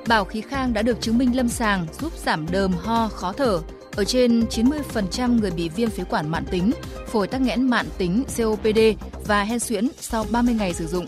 Bảo 0.08 0.24
Khí 0.24 0.40
Khang 0.40 0.72
đã 0.72 0.82
được 0.82 1.00
chứng 1.00 1.18
minh 1.18 1.36
lâm 1.36 1.48
sàng 1.48 1.86
giúp 2.00 2.12
giảm 2.16 2.46
đờm, 2.50 2.72
ho, 2.72 3.08
khó 3.08 3.32
thở 3.32 3.60
ở 3.96 4.04
trên 4.04 4.40
90% 4.40 5.40
người 5.40 5.50
bị 5.50 5.68
viêm 5.68 5.90
phế 5.90 6.04
quản 6.04 6.28
mạn 6.28 6.44
tính, 6.50 6.70
phổi 7.06 7.26
tắc 7.26 7.40
nghẽn 7.40 7.70
mạn 7.70 7.86
tính 7.98 8.24
COPD 8.36 8.78
và 9.26 9.44
hen 9.44 9.58
suyễn 9.58 9.88
sau 10.00 10.26
30 10.30 10.54
ngày 10.54 10.74
sử 10.74 10.86
dụng 10.86 11.06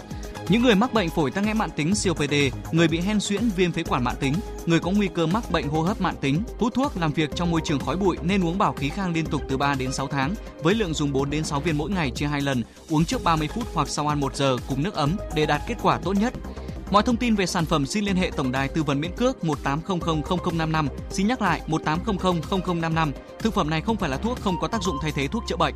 những 0.50 0.62
người 0.62 0.74
mắc 0.74 0.94
bệnh 0.94 1.10
phổi 1.10 1.30
tắc 1.30 1.44
nghẽn 1.44 1.58
mạn 1.58 1.70
tính 1.76 1.92
COPD, 2.04 2.34
người 2.72 2.88
bị 2.88 3.00
hen 3.00 3.20
suyễn 3.20 3.48
viêm 3.56 3.72
phế 3.72 3.82
quản 3.82 4.04
mạn 4.04 4.16
tính, 4.20 4.34
người 4.66 4.80
có 4.80 4.90
nguy 4.90 5.08
cơ 5.14 5.26
mắc 5.26 5.50
bệnh 5.50 5.68
hô 5.68 5.82
hấp 5.82 6.00
mạn 6.00 6.14
tính, 6.20 6.42
hút 6.58 6.74
thuốc 6.74 6.96
làm 6.96 7.12
việc 7.12 7.30
trong 7.34 7.50
môi 7.50 7.60
trường 7.64 7.78
khói 7.78 7.96
bụi 7.96 8.16
nên 8.22 8.44
uống 8.44 8.58
bảo 8.58 8.72
khí 8.72 8.88
khang 8.88 9.12
liên 9.12 9.26
tục 9.26 9.42
từ 9.48 9.56
3 9.56 9.74
đến 9.74 9.92
6 9.92 10.06
tháng 10.06 10.34
với 10.62 10.74
lượng 10.74 10.94
dùng 10.94 11.12
4 11.12 11.30
đến 11.30 11.44
6 11.44 11.60
viên 11.60 11.78
mỗi 11.78 11.90
ngày 11.90 12.10
chia 12.10 12.26
2 12.26 12.40
lần, 12.40 12.62
uống 12.88 13.04
trước 13.04 13.24
30 13.24 13.48
phút 13.54 13.64
hoặc 13.74 13.88
sau 13.88 14.08
ăn 14.08 14.20
1 14.20 14.36
giờ 14.36 14.56
cùng 14.68 14.82
nước 14.82 14.94
ấm 14.94 15.16
để 15.34 15.46
đạt 15.46 15.60
kết 15.68 15.76
quả 15.82 15.98
tốt 16.04 16.12
nhất. 16.12 16.34
Mọi 16.90 17.02
thông 17.02 17.16
tin 17.16 17.34
về 17.34 17.46
sản 17.46 17.64
phẩm 17.64 17.86
xin 17.86 18.04
liên 18.04 18.16
hệ 18.16 18.30
tổng 18.36 18.52
đài 18.52 18.68
tư 18.68 18.82
vấn 18.82 19.00
miễn 19.00 19.10
cước 19.16 19.44
18000055. 19.44 20.88
Xin 21.10 21.26
nhắc 21.26 21.42
lại 21.42 21.60
18000055. 21.66 23.12
Thực 23.38 23.54
phẩm 23.54 23.70
này 23.70 23.80
không 23.80 23.96
phải 23.96 24.10
là 24.10 24.16
thuốc 24.16 24.40
không 24.40 24.56
có 24.60 24.68
tác 24.68 24.82
dụng 24.82 24.96
thay 25.02 25.12
thế 25.14 25.28
thuốc 25.28 25.44
chữa 25.48 25.56
bệnh. 25.56 25.74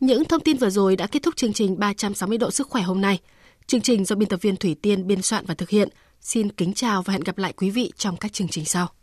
Những 0.00 0.24
thông 0.24 0.40
tin 0.40 0.56
vừa 0.56 0.70
rồi 0.70 0.96
đã 0.96 1.06
kết 1.06 1.22
thúc 1.22 1.36
chương 1.36 1.52
trình 1.52 1.78
360 1.78 2.38
độ 2.38 2.50
sức 2.50 2.68
khỏe 2.68 2.82
hôm 2.82 3.00
nay. 3.00 3.18
Chương 3.66 3.80
trình 3.80 4.04
do 4.04 4.16
biên 4.16 4.28
tập 4.28 4.42
viên 4.42 4.56
Thủy 4.56 4.76
Tiên 4.82 5.06
biên 5.06 5.22
soạn 5.22 5.46
và 5.46 5.54
thực 5.54 5.70
hiện. 5.70 5.88
Xin 6.20 6.52
kính 6.52 6.74
chào 6.74 7.02
và 7.02 7.12
hẹn 7.12 7.20
gặp 7.20 7.38
lại 7.38 7.52
quý 7.52 7.70
vị 7.70 7.92
trong 7.96 8.16
các 8.16 8.32
chương 8.32 8.48
trình 8.48 8.64
sau. 8.64 8.88